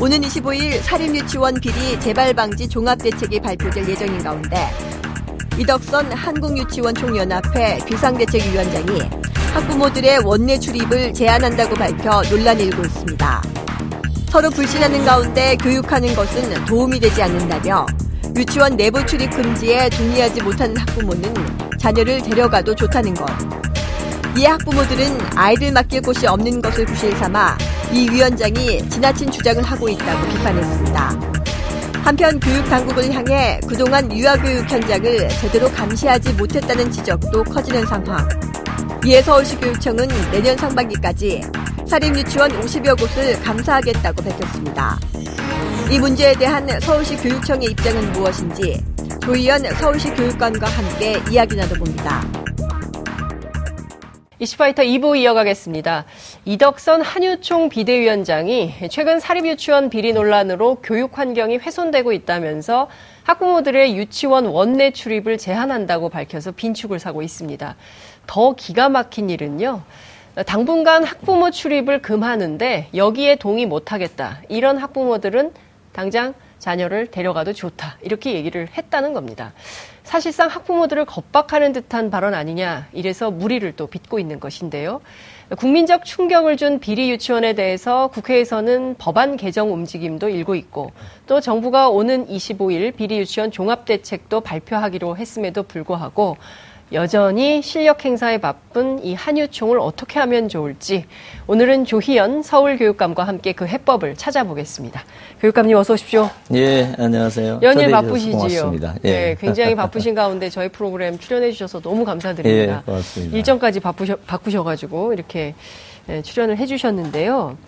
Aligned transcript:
오는 0.00 0.20
25일 0.20 0.80
사립유치원 0.80 1.54
비리 1.54 1.98
재발 1.98 2.32
방지 2.32 2.68
종합대책이 2.68 3.40
발표될 3.40 3.88
예정인 3.88 4.22
가운데 4.22 4.68
이덕선 5.58 6.12
한국유치원 6.12 6.94
총연합회 6.94 7.80
비상대책위원장이 7.84 9.00
학부모들의 9.54 10.20
원내 10.24 10.60
출입을 10.60 11.12
제한한다고 11.12 11.74
밝혀 11.74 12.22
논란이 12.30 12.66
일고 12.66 12.82
있습니다. 12.82 13.42
서로 14.30 14.50
불신하는 14.50 15.04
가운데 15.04 15.56
교육하는 15.56 16.14
것은 16.14 16.64
도움이 16.66 17.00
되지 17.00 17.20
않는다며 17.20 17.84
유치원 18.36 18.76
내부 18.76 19.04
출입 19.04 19.30
금지에 19.30 19.88
동의하지 19.88 20.42
못하는 20.42 20.76
학부모는 20.76 21.34
자녀를 21.80 22.22
데려가도 22.22 22.72
좋다는 22.72 23.14
것. 23.14 23.26
이에 24.36 24.46
학부모들은 24.46 25.36
아이들 25.36 25.72
맡길 25.72 26.02
곳이 26.02 26.26
없는 26.26 26.62
것을 26.62 26.84
부실 26.86 27.12
삼아 27.16 27.58
이 27.92 28.08
위원장이 28.10 28.88
지나친 28.88 29.30
주장을 29.30 29.62
하고 29.62 29.88
있다고 29.88 30.28
비판했습니다. 30.28 31.20
한편 32.04 32.38
교육 32.40 32.64
당국을 32.68 33.12
향해 33.12 33.60
그동안 33.66 34.10
유아교육 34.10 34.70
현장을 34.70 35.28
제대로 35.40 35.70
감시하지 35.70 36.32
못했다는 36.34 36.90
지적도 36.90 37.44
커지는 37.44 37.84
상황. 37.86 38.26
이에 39.04 39.20
서울시 39.22 39.56
교육청은 39.56 40.08
내년 40.30 40.56
상반기까지 40.56 41.42
사립유치원 41.86 42.50
50여 42.60 42.98
곳을 42.98 43.40
감사하겠다고 43.42 44.22
밝혔습니다. 44.22 44.98
이 45.90 45.98
문제에 45.98 46.34
대한 46.34 46.68
서울시 46.80 47.16
교육청의 47.16 47.70
입장은 47.70 48.12
무엇인지 48.12 48.84
조희연 49.22 49.62
서울시 49.76 50.08
교육관과 50.10 50.66
함께 50.66 51.20
이야기 51.30 51.56
나눠봅니다. 51.56 52.37
이슈파이터 54.40 54.84
2부 54.84 55.16
이어가겠습니다. 55.16 56.04
이덕선 56.44 57.02
한유총 57.02 57.70
비대위원장이 57.70 58.72
최근 58.88 59.18
사립유치원 59.18 59.90
비리 59.90 60.12
논란으로 60.12 60.76
교육 60.76 61.18
환경이 61.18 61.56
훼손되고 61.56 62.12
있다면서 62.12 62.88
학부모들의 63.24 63.96
유치원 63.96 64.46
원내 64.46 64.92
출입을 64.92 65.38
제한한다고 65.38 66.08
밝혀서 66.08 66.52
빈축을 66.52 67.00
사고 67.00 67.22
있습니다. 67.22 67.74
더 68.28 68.54
기가 68.54 68.88
막힌 68.88 69.28
일은요. 69.28 69.82
당분간 70.46 71.02
학부모 71.02 71.50
출입을 71.50 72.00
금하는데 72.00 72.90
여기에 72.94 73.36
동의 73.36 73.66
못하겠다. 73.66 74.42
이런 74.48 74.78
학부모들은 74.78 75.52
당장 75.92 76.32
자녀를 76.58 77.08
데려가도 77.08 77.52
좋다. 77.52 77.98
이렇게 78.02 78.34
얘기를 78.34 78.68
했다는 78.76 79.12
겁니다. 79.12 79.52
사실상 80.02 80.48
학부모들을 80.48 81.04
겁박하는 81.04 81.72
듯한 81.72 82.10
발언 82.10 82.34
아니냐. 82.34 82.88
이래서 82.92 83.30
무리를 83.30 83.70
또 83.76 83.86
빚고 83.86 84.18
있는 84.18 84.40
것인데요. 84.40 85.00
국민적 85.56 86.04
충격을 86.04 86.58
준 86.58 86.78
비리 86.78 87.10
유치원에 87.10 87.54
대해서 87.54 88.08
국회에서는 88.08 88.96
법안 88.98 89.36
개정 89.36 89.72
움직임도 89.72 90.28
일고 90.28 90.54
있고 90.54 90.92
또 91.26 91.40
정부가 91.40 91.88
오는 91.88 92.26
25일 92.26 92.94
비리 92.96 93.18
유치원 93.18 93.50
종합대책도 93.50 94.42
발표하기로 94.42 95.16
했음에도 95.16 95.62
불구하고 95.62 96.36
여전히 96.92 97.60
실력 97.60 98.04
행사에 98.04 98.38
바쁜 98.38 99.04
이 99.04 99.12
한유총을 99.14 99.78
어떻게 99.78 100.18
하면 100.20 100.48
좋을지 100.48 101.04
오늘은 101.46 101.84
조희연 101.84 102.42
서울교육감과 102.42 103.24
함께 103.24 103.52
그 103.52 103.66
해법을 103.66 104.16
찾아보겠습니다. 104.16 105.04
교육감님 105.40 105.76
어서 105.76 105.94
오십시오. 105.94 106.30
예, 106.54 106.94
안녕하세요. 106.98 107.60
연일 107.62 107.90
바쁘시지요. 107.90 108.72
예. 109.04 109.10
네, 109.10 109.36
굉장히 109.38 109.74
바쁘신 109.74 110.14
가운데 110.14 110.48
저희 110.48 110.68
프로그램 110.70 111.18
출연해 111.18 111.52
주셔서 111.52 111.80
너무 111.80 112.04
감사드립니다. 112.06 112.78
예, 112.78 112.82
고맙습니다. 112.86 113.36
일정까지 113.36 113.80
바쁘셔, 113.80 114.16
바꾸셔가지고 114.26 115.12
이렇게 115.12 115.54
예, 116.08 116.22
출연을 116.22 116.56
해주셨는데요. 116.56 117.58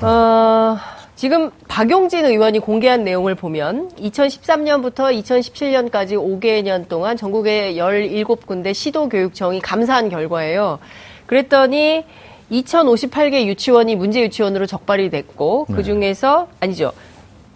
어, 0.00 0.76
지금 1.22 1.52
박용진 1.68 2.24
의원이 2.24 2.58
공개한 2.58 3.04
내용을 3.04 3.36
보면 3.36 3.90
2013년부터 3.90 5.16
2017년까지 5.22 6.14
5개년 6.14 6.88
동안 6.88 7.16
전국의 7.16 7.76
17군데 7.76 8.74
시도교육청이 8.74 9.60
감사한 9.60 10.08
결과예요. 10.08 10.80
그랬더니 11.26 12.04
2058개 12.50 13.46
유치원이 13.46 13.94
문제 13.94 14.20
유치원으로 14.22 14.66
적발이 14.66 15.10
됐고 15.10 15.66
그 15.66 15.84
중에서 15.84 16.48
아니죠. 16.58 16.90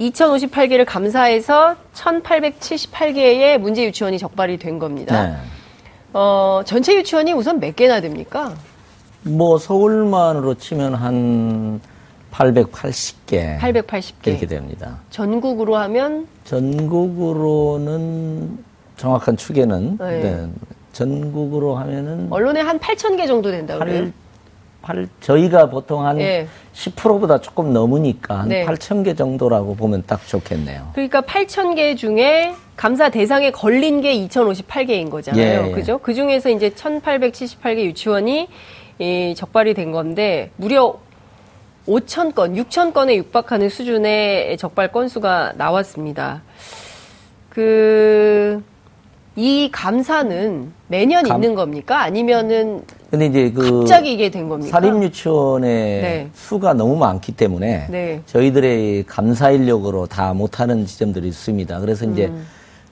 2058개를 0.01 0.85
감사해서 0.87 1.75
1878개의 1.93 3.59
문제 3.59 3.83
유치원이 3.83 4.21
적발이 4.21 4.59
된 4.59 4.79
겁니다. 4.79 5.27
네. 5.27 5.37
어, 6.13 6.61
전체 6.65 6.95
유치원이 6.95 7.33
우선 7.33 7.59
몇 7.59 7.75
개나 7.75 8.01
됩니까? 8.01 8.55
뭐 9.25 9.59
서울만으로 9.59 10.55
치면 10.55 10.95
한 10.95 11.81
880개 12.37 13.59
880개. 13.59 14.27
이렇게 14.27 14.47
됩니다. 14.47 14.99
전국으로 15.11 15.77
하면 15.77 16.27
전국으로는 16.45 17.97
정확한 18.97 19.37
추계는 19.37 19.99
네. 19.99 20.21
네, 20.21 20.49
전국으로 20.93 21.77
하면은 21.77 22.29
언론에 22.31 22.61
한 22.61 22.79
8천 22.79 23.17
개 23.17 23.27
정도 23.27 23.51
된다고 23.51 23.81
그래요. 23.81 24.11
8, 24.83 24.97
8 24.97 25.09
저희가 25.21 25.71
보통 25.71 26.07
한 26.07 26.21
예. 26.21 26.47
10%보다 26.75 27.41
조금 27.41 27.73
넘으니까 27.73 28.41
한 28.41 28.49
네. 28.49 28.67
8천 28.67 29.05
개 29.05 29.15
정도라고 29.15 29.75
보면 29.75 30.05
딱 30.07 30.27
좋겠네요. 30.27 30.91
그러니까 30.93 31.23
8천 31.23 31.75
개 31.75 31.95
중에 31.95 32.55
감사 32.77 33.09
대상에 33.09 33.51
걸린 33.51 34.03
게 34.03 34.15
2,058개인 34.15 35.09
거잖아요. 35.11 35.65
예, 35.65 35.69
예. 35.69 35.73
그죠? 35.73 35.99
그 35.99 36.13
중에서 36.13 36.51
이제 36.51 36.69
1,878개 36.69 37.79
유치원이 37.85 38.49
이 38.99 39.35
적발이 39.37 39.73
된 39.75 39.93
건데 39.93 40.51
무려 40.57 40.99
5천 41.87 42.35
건, 42.35 42.55
6천 42.55 42.93
건에 42.93 43.17
육박하는 43.17 43.69
수준의 43.69 44.57
적발 44.59 44.91
건수가 44.91 45.53
나왔습니다. 45.57 46.43
그, 47.49 48.63
이 49.37 49.69
감사는 49.71 50.73
매년 50.89 51.23
감- 51.25 51.43
있는 51.43 51.55
겁니까? 51.55 52.03
아니면은 52.03 52.83
근데 53.11 53.27
이제 53.27 53.51
그 53.53 53.81
갑자기 53.81 54.15
이게 54.15 54.31
된 54.31 54.49
겁니까? 54.49 54.71
사립 54.71 55.03
유치원의 55.03 55.71
네. 56.03 56.29
수가 56.35 56.73
너무 56.75 56.97
많기 56.97 57.33
때문에 57.33 57.87
네. 57.91 58.23
저희들의 58.27 59.05
감사 59.07 59.51
인력으로 59.51 60.07
다 60.07 60.33
못하는 60.33 60.87
지점들이 60.87 61.29
있습니다. 61.29 61.81
그래서 61.81 62.07
이제 62.07 62.33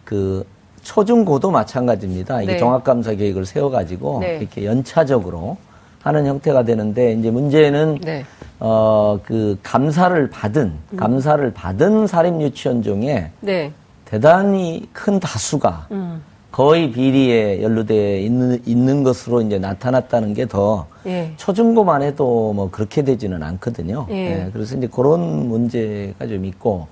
그 0.04 0.46
초중고도 0.82 1.50
마찬가지입니다. 1.50 2.42
이게 2.42 2.52
음. 2.52 2.54
네. 2.54 2.58
종합감사 2.58 3.14
계획을 3.14 3.46
세워가지고 3.46 4.20
네. 4.20 4.38
이렇게 4.40 4.66
연차적으로 4.66 5.56
하는 6.04 6.26
형태가 6.26 6.64
되는데 6.64 7.12
이제 7.14 7.30
문제는 7.30 7.98
네. 8.02 8.24
어그 8.58 9.58
감사를 9.62 10.28
받은 10.28 10.72
감사를 10.96 11.50
받은 11.54 12.06
사립 12.06 12.40
유치원 12.42 12.82
중에 12.82 13.30
네. 13.40 13.72
대단히 14.04 14.86
큰 14.92 15.18
다수가 15.18 15.88
음. 15.92 16.22
거의 16.52 16.92
비리에 16.92 17.62
연루돼 17.62 18.20
있는, 18.20 18.60
있는 18.66 19.02
것으로 19.02 19.40
이제 19.40 19.58
나타났다는 19.58 20.34
게더 20.34 20.86
예. 21.06 21.32
초중고만 21.36 22.02
해도 22.02 22.52
뭐 22.52 22.70
그렇게 22.70 23.02
되지는 23.02 23.42
않거든요. 23.42 24.06
예. 24.10 24.14
예, 24.14 24.50
그래서 24.52 24.76
이제 24.76 24.86
그런 24.86 25.48
문제가 25.48 26.28
좀 26.28 26.44
있고 26.44 26.86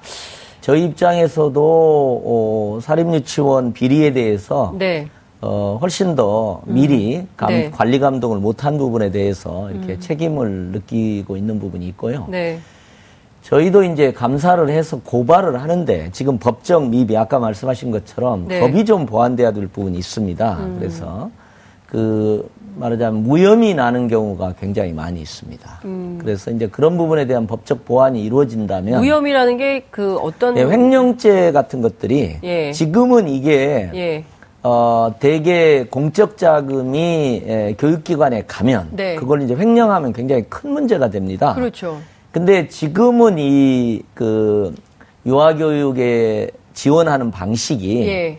저희 0.62 0.84
입장에서도 0.86 2.22
어, 2.24 2.78
사립 2.82 3.12
유치원 3.14 3.72
비리에 3.72 4.12
대해서 4.12 4.74
네. 4.76 5.06
어, 5.42 5.76
훨씬 5.82 6.14
더 6.14 6.62
미리 6.66 7.26
감- 7.36 7.48
네. 7.50 7.66
음. 7.66 7.70
관리 7.72 7.98
감독을 7.98 8.38
못한 8.38 8.78
부분에 8.78 9.10
대해서 9.10 9.70
이렇게 9.72 9.98
책임을 9.98 10.70
느끼고 10.72 11.36
있는 11.36 11.58
부분이 11.58 11.86
있고요. 11.88 12.26
네. 12.30 12.58
저희도 13.42 13.82
이제 13.82 14.12
감사를 14.12 14.68
해서 14.70 15.00
고발을 15.04 15.60
하는데 15.60 16.10
지금 16.12 16.38
법적 16.38 16.88
미비 16.90 17.16
아까 17.16 17.40
말씀하신 17.40 17.90
것처럼 17.90 18.46
네. 18.46 18.60
음. 18.60 18.60
법이 18.60 18.84
좀 18.84 19.04
보완돼야 19.04 19.50
될 19.52 19.66
부분이 19.66 19.98
있습니다. 19.98 20.58
그래서 20.78 21.28
그 21.88 22.48
말하자면 22.76 23.24
무혐의 23.24 23.74
나는 23.74 24.06
경우가 24.08 24.54
굉장히 24.60 24.92
많이 24.92 25.20
있습니다. 25.20 25.80
그래서 26.20 26.50
이제 26.52 26.68
그런 26.68 26.96
부분에 26.96 27.26
대한 27.26 27.46
법적 27.48 27.84
보완이 27.84 28.24
이루어진다면 28.24 28.94
음. 28.94 29.00
무혐의라는 29.00 29.56
게 29.56 29.84
그 29.90 30.16
어떤 30.18 30.54
네, 30.54 30.62
횡령죄 30.64 31.50
같은 31.52 31.82
것들이 31.82 32.36
예. 32.44 32.70
지금은 32.72 33.28
이게 33.28 33.90
예. 33.92 34.24
어, 34.64 35.12
대개 35.18 35.84
공적 35.90 36.36
자금이 36.38 37.42
에, 37.46 37.74
교육기관에 37.78 38.44
가면 38.46 38.88
네. 38.92 39.16
그걸 39.16 39.42
이제 39.42 39.54
횡령하면 39.56 40.12
굉장히 40.12 40.44
큰 40.48 40.70
문제가 40.70 41.10
됩니다. 41.10 41.54
그렇죠. 41.54 41.98
근데 42.30 42.68
지금은 42.68 43.36
이 43.38 44.02
그 44.14 44.74
유아교육에 45.26 46.50
지원하는 46.74 47.30
방식이 47.30 48.06
예. 48.08 48.38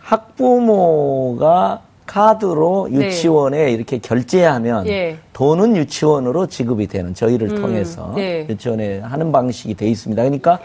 학부모가 0.00 1.82
카드로 2.06 2.88
네. 2.90 3.06
유치원에 3.06 3.70
이렇게 3.70 3.98
결제하면 3.98 4.86
예. 4.88 5.16
돈은 5.32 5.76
유치원으로 5.76 6.46
지급이 6.48 6.86
되는 6.86 7.14
저희를 7.14 7.54
통해서 7.54 8.12
네. 8.14 8.46
유치원에 8.48 8.98
하는 9.00 9.32
방식이 9.32 9.74
돼 9.74 9.86
있습니다. 9.88 10.22
그러니까 10.22 10.58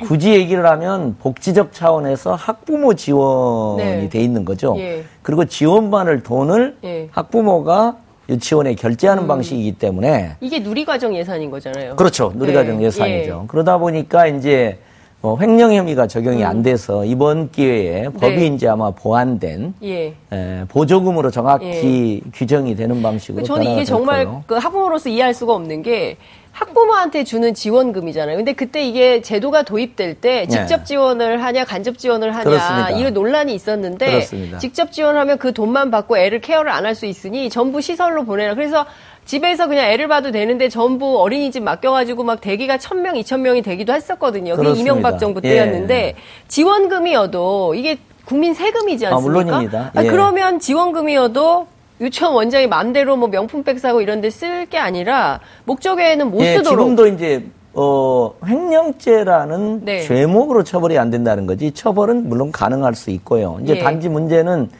굳이 0.00 0.32
얘기를 0.32 0.66
하면 0.66 1.16
복지적 1.20 1.72
차원에서 1.72 2.34
학부모 2.34 2.94
지원이 2.94 3.82
네. 3.82 4.08
돼 4.08 4.20
있는 4.20 4.44
거죠. 4.44 4.74
예. 4.78 5.04
그리고 5.22 5.44
지원 5.44 5.90
받을 5.90 6.22
돈을 6.22 6.76
예. 6.84 7.08
학부모가 7.10 7.96
유치원에 8.28 8.74
결제하는 8.74 9.26
방식이기 9.26 9.72
때문에 9.78 10.36
이게 10.40 10.58
누리과정 10.58 11.16
예산인 11.16 11.50
거잖아요. 11.50 11.96
그렇죠. 11.96 12.32
누리과정 12.34 12.78
네. 12.78 12.84
예산이죠. 12.84 13.40
예. 13.44 13.46
그러다 13.46 13.78
보니까 13.78 14.26
이제 14.26 14.78
어, 15.20 15.36
횡령 15.40 15.74
혐의가 15.74 16.06
적용이 16.06 16.44
안 16.44 16.62
돼서 16.62 17.04
이번 17.04 17.50
기회에 17.50 18.04
법이 18.04 18.36
네. 18.36 18.46
이제 18.46 18.68
아마 18.68 18.92
보완된 18.92 19.74
예. 19.82 20.14
에, 20.30 20.64
보조금으로 20.68 21.30
정확히 21.32 22.22
규정이 22.32 22.76
되는 22.76 23.02
방식으로 23.02 23.44
저는 23.44 23.66
이게 23.72 23.84
정말. 23.84 24.28
그 24.46 24.54
학부모로서 24.54 25.08
이해할 25.08 25.34
수가 25.34 25.54
없는 25.54 25.82
게 25.82 26.16
학부모한테 26.58 27.22
주는 27.22 27.54
지원금이잖아요. 27.54 28.36
근데 28.36 28.52
그때 28.52 28.82
이게 28.84 29.22
제도가 29.22 29.62
도입될 29.62 30.14
때 30.14 30.46
직접 30.48 30.84
지원을 30.84 31.42
하냐 31.44 31.64
간접 31.64 31.98
지원을 31.98 32.32
하냐 32.34 32.44
네. 32.44 32.50
그렇습니다. 32.50 32.90
이런 32.90 33.14
논란이 33.14 33.54
있었는데 33.54 34.06
그렇습니다. 34.10 34.58
직접 34.58 34.90
지원하면 34.90 35.38
그 35.38 35.52
돈만 35.52 35.90
받고 35.92 36.18
애를 36.18 36.40
케어를 36.40 36.70
안 36.72 36.84
할 36.84 36.94
수 36.94 37.06
있으니 37.06 37.48
전부 37.50 37.80
시설로 37.80 38.24
보내라. 38.24 38.54
그래서 38.54 38.86
집에서 39.24 39.68
그냥 39.68 39.86
애를 39.90 40.08
봐도 40.08 40.30
되는데 40.32 40.68
전부 40.70 41.20
어린이집 41.20 41.62
맡겨가지고 41.62 42.24
막 42.24 42.40
대기가 42.40 42.78
천 42.78 43.02
명, 43.02 43.14
이천 43.16 43.42
명이 43.42 43.60
되기도 43.62 43.92
했었거든요. 43.92 44.52
그게 44.56 44.64
그렇습니다. 44.68 44.90
이명박 44.92 45.18
정부 45.18 45.40
예. 45.44 45.50
때였는데 45.50 46.14
지원금이어도 46.48 47.74
이게 47.74 47.98
국민 48.24 48.54
세금이지 48.54 49.06
아, 49.06 49.14
않습니까? 49.16 49.42
물론입니다. 49.44 49.90
아, 49.94 50.04
예. 50.04 50.08
그러면 50.08 50.58
지원금이어도 50.60 51.66
유치원 52.00 52.34
원장이 52.34 52.66
마음대로 52.66 53.16
뭐 53.16 53.28
명품백 53.28 53.78
사고 53.80 54.00
이런 54.00 54.20
데 54.20 54.28
쓸 54.30 54.66
게 54.66 54.78
아니라 54.78 55.40
목적외에는 55.64 56.30
못 56.30 56.40
예, 56.42 56.56
쓰도록 56.56 56.78
지금도 56.78 57.06
이제 57.08 57.44
어, 57.74 58.32
횡령죄라는 58.46 59.84
네. 59.84 60.02
죄목으로 60.02 60.64
처벌이 60.64 60.98
안 60.98 61.10
된다는 61.10 61.46
거지 61.46 61.70
처벌은 61.72 62.28
물론 62.28 62.50
가능할 62.52 62.94
수 62.94 63.10
있고요. 63.10 63.58
이제 63.62 63.76
예. 63.76 63.78
단지 63.80 64.08
문제는 64.08 64.70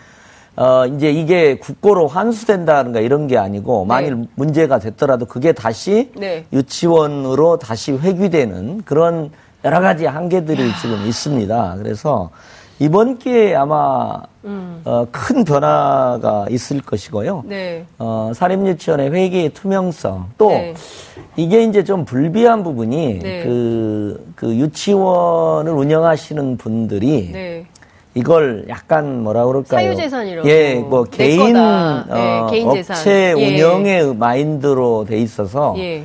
어, 0.56 0.87
이제 0.87 1.11
이게 1.11 1.56
국고로 1.59 2.09
환수된다든가 2.09 2.99
이런 3.00 3.29
게 3.29 3.38
아니고 3.38 3.85
만일 3.85 4.21
네. 4.21 4.26
문제가 4.35 4.79
됐더라도 4.81 5.26
그게 5.26 5.53
다시 5.53 6.11
네. 6.17 6.44
유치원으로 6.53 7.59
다시 7.59 7.93
회귀되는 7.93 8.82
그런 8.85 9.31
여러 9.64 9.81
가지 9.81 10.06
한계들이 10.06 10.73
지금 10.81 11.06
있습니다. 11.06 11.76
그래서 11.79 12.31
이번 12.80 13.19
기회에 13.19 13.54
아마 13.54 14.20
음. 14.44 14.80
어, 14.84 15.06
큰 15.10 15.44
변화가 15.44 16.46
있을 16.50 16.80
것이고요. 16.80 17.44
네. 17.46 17.84
어, 17.98 18.30
사립유치원의 18.34 19.10
회계의 19.10 19.48
투명성 19.50 20.30
또 20.38 20.48
네. 20.50 20.75
이게 21.36 21.64
이제 21.64 21.82
좀 21.82 22.04
불비한 22.04 22.62
부분이 22.62 23.19
네. 23.19 23.42
그, 23.42 24.32
그 24.36 24.54
유치원을 24.54 25.72
운영하시는 25.72 26.56
분들이 26.56 27.30
네. 27.32 27.66
이걸 28.14 28.64
약간 28.69 29.22
뭐라 29.22 29.44
그럴까요? 29.46 29.94
사유재산이라고. 29.94 30.48
예, 30.48 30.75
뭐내 30.75 31.10
개인 31.10 31.52
거다. 31.52 32.06
네, 32.14 32.38
어, 32.38 32.46
개인. 32.50 32.69
업체 32.69 33.34
예. 33.36 33.46
운영의 33.46 34.14
마인드로 34.14 35.04
돼 35.04 35.19
있어서 35.19 35.75
예. 35.78 36.04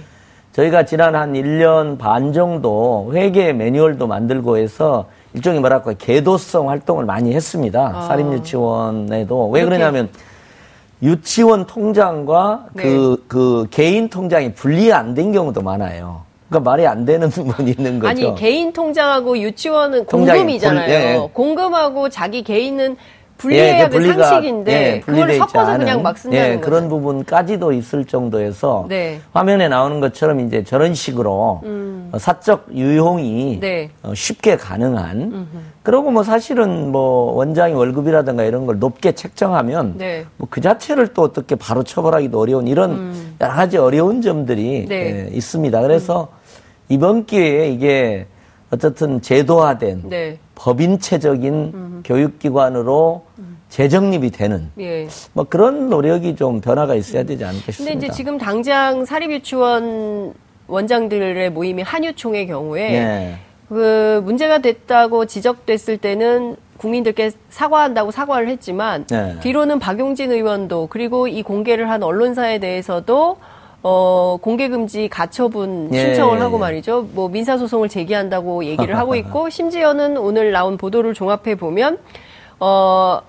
저희가 0.51 0.85
지난 0.85 1.15
한 1.15 1.33
1년 1.33 1.97
반 1.97 2.33
정도 2.33 3.11
회계 3.13 3.53
매뉴얼도 3.53 4.05
만들고 4.05 4.57
해서 4.57 5.07
일종의 5.33 5.59
뭐랄까 5.62 5.94
계도성 5.94 6.69
활동을 6.69 7.06
많이 7.06 7.33
했습니다. 7.33 7.91
아. 7.95 8.01
사립유치원에도 8.07 9.50
왜. 9.50 9.63
그러냐면 9.63 10.09
유치원 11.01 11.65
통장과 11.65 12.65
네. 12.74 12.83
그, 12.83 13.25
그 13.27 13.68
개인 13.71 14.09
통장이 14.09 14.53
분리 14.53 14.91
안 14.94 15.13
된 15.15 15.31
경우도 15.31 15.62
많아요. 15.62 16.21
그러니까 16.50 16.69
말이 16.71 16.85
안 16.88 17.03
되는 17.03 17.30
부분이 17.31 17.71
있는 17.71 18.00
거죠. 18.00 18.09
아니 18.30 18.35
개인 18.35 18.71
통장하고 18.71 19.38
유치원은 19.39 20.06
통장이 20.06 20.39
공금이잖아요. 20.39 20.85
분- 20.85 20.94
예, 20.94 21.13
예. 21.24 21.30
공금하고 21.33 22.09
자기 22.09 22.44
개인은 22.44 22.91
예, 22.91 22.95
분리해야 23.48 23.90
그될 23.90 24.01
분리가- 24.16 24.24
상식인데 24.24 24.72
예, 24.95 25.00
그걸 25.01 25.36
섞어서 25.38 25.78
그냥 25.78 26.01
막 26.01 26.18
쓴다는 26.18 26.54
예. 26.54 26.60
그런 26.60 26.88
부분까지도 26.90 27.74
있을 27.74 28.06
정도에서 28.06 28.86
네. 28.88 29.19
화면에 29.34 29.68
나오는 29.68 30.00
것처럼 30.00 30.40
이제 30.40 30.63
저런 30.63 30.94
식으로 30.94 31.62
어, 31.63 32.18
사적 32.18 32.68
유용이 32.74 33.56
음. 33.56 33.60
네. 33.60 33.90
어, 34.01 34.13
쉽게 34.16 34.56
가능한 34.57 35.48
그리고 35.84 36.12
뭐 36.12 36.24
사실은 36.24 36.92
뭐 36.92 37.34
원장이 37.34 37.74
월급이라든가 37.74 38.44
이런 38.44 38.66
걸 38.66 38.80
높게 38.80 39.12
책정하면 39.12 39.95
네. 39.98 40.25
뭐그 40.38 40.62
자체를 40.62 41.07
또 41.07 41.24
어떻게 41.24 41.56
바로 41.56 41.84
처벌하기도 41.84 42.40
어려운 42.40 42.68
이런 42.68 43.13
여러 43.42 43.54
가지 43.54 43.78
어려운 43.78 44.22
점들이 44.22 44.84
음. 44.84 44.90
네. 44.90 45.28
예, 45.30 45.36
있습니다. 45.36 45.81
그래서 45.81 46.30
이번 46.90 47.25
기회에 47.25 47.69
이게 47.69 48.25
어쨌든 48.72 49.22
제도화된 49.22 50.04
네. 50.10 50.38
법인체적인 50.63 52.04
교육기관으로 52.06 53.25
재정립이 53.68 54.31
되는 54.31 54.71
예. 54.80 55.07
뭐 55.33 55.44
그런 55.44 55.89
노력이 55.89 56.38
좀 56.38 56.62
변화가 56.62 56.95
있어야 56.95 57.24
되지 57.24 57.44
않을까 57.44 57.65
근데 57.65 57.71
싶습니다. 57.74 57.98
이제 57.98 58.10
지금 58.15 58.38
당장 58.38 59.04
사립유치원 59.04 60.33
원장들의 60.68 61.50
모임이 61.50 61.81
한유총의 61.81 62.48
경우에 62.48 62.94
예. 62.94 63.36
그 63.68 64.21
문제가 64.24 64.60
됐다고 64.60 65.25
지적됐을 65.25 65.98
때는 65.98 66.56
국민들께 66.77 67.31
사과한다고 67.50 68.12
사과를 68.12 68.48
했지만 68.48 69.06
네. 69.07 69.36
뒤로는 69.42 69.80
박용진 69.80 70.31
의원도 70.31 70.88
그리고 70.89 71.27
이 71.27 71.44
공개를 71.44 71.89
한 71.89 72.04
언론사에 72.04 72.59
대해서도 72.59 73.38
어 73.85 74.38
공개 74.41 74.69
금지 74.69 75.09
가처분 75.09 75.89
예, 75.94 76.00
신청을 76.06 76.38
예, 76.38 76.41
하고 76.41 76.56
예. 76.56 76.59
말이죠. 76.62 77.09
뭐 77.12 77.27
민사 77.27 77.57
소송을 77.57 77.89
제기한다고 77.89 78.63
얘기를 78.63 78.97
하고 78.97 79.13
있고 79.15 79.50
심지어는 79.51 80.18
오늘 80.18 80.51
나온 80.53 80.77
보도를 80.77 81.13
종합해 81.13 81.56
보면 81.56 81.97
어 82.62 83.19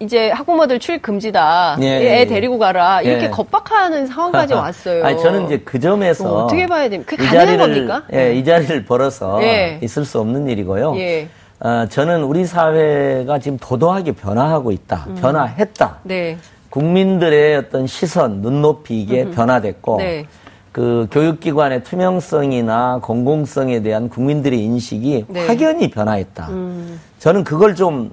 이제 0.00 0.30
학부모들 0.30 0.78
출입 0.78 1.02
금지다. 1.02 1.76
예, 1.82 1.86
애 1.86 2.04
예, 2.16 2.20
예. 2.20 2.26
데리고 2.26 2.58
가라. 2.58 3.02
이렇게 3.02 3.26
예. 3.26 3.28
겁박하는 3.30 4.06
상황까지 4.06 4.54
왔어요. 4.54 5.04
아니 5.04 5.20
저는 5.20 5.44
이제 5.44 5.58
그 5.58 5.78
점에서 5.78 6.26
어, 6.32 6.44
어떻게 6.44 6.66
봐야 6.66 6.88
됩니까? 6.88 7.10
그게 7.10 7.24
이 7.24 7.26
가능한 7.26 7.58
자리를 7.58 7.86
겁니까? 7.86 8.02
예, 8.14 8.34
이 8.34 8.42
자리를 8.44 8.84
벌어서 8.86 9.42
예. 9.42 9.78
있을 9.82 10.06
수 10.06 10.18
없는 10.20 10.48
일이고요. 10.48 10.96
예. 10.96 11.28
어, 11.60 11.86
저는 11.88 12.24
우리 12.24 12.44
사회가 12.46 13.38
지금 13.38 13.58
도도하게 13.60 14.12
변화하고 14.12 14.72
있다. 14.72 15.04
음. 15.08 15.14
변화했다. 15.20 15.98
네. 16.04 16.38
국민들의 16.72 17.56
어떤 17.56 17.86
시선, 17.86 18.40
눈높이 18.40 19.00
이게 19.00 19.30
변화됐고 19.30 19.98
네. 19.98 20.26
그 20.72 21.06
교육기관의 21.10 21.84
투명성이나 21.84 23.00
공공성에 23.02 23.82
대한 23.82 24.08
국민들의 24.08 24.58
인식이 24.58 25.26
네. 25.28 25.46
확연히 25.46 25.90
변화했다. 25.90 26.48
음. 26.48 26.98
저는 27.18 27.44
그걸 27.44 27.74
좀 27.74 28.10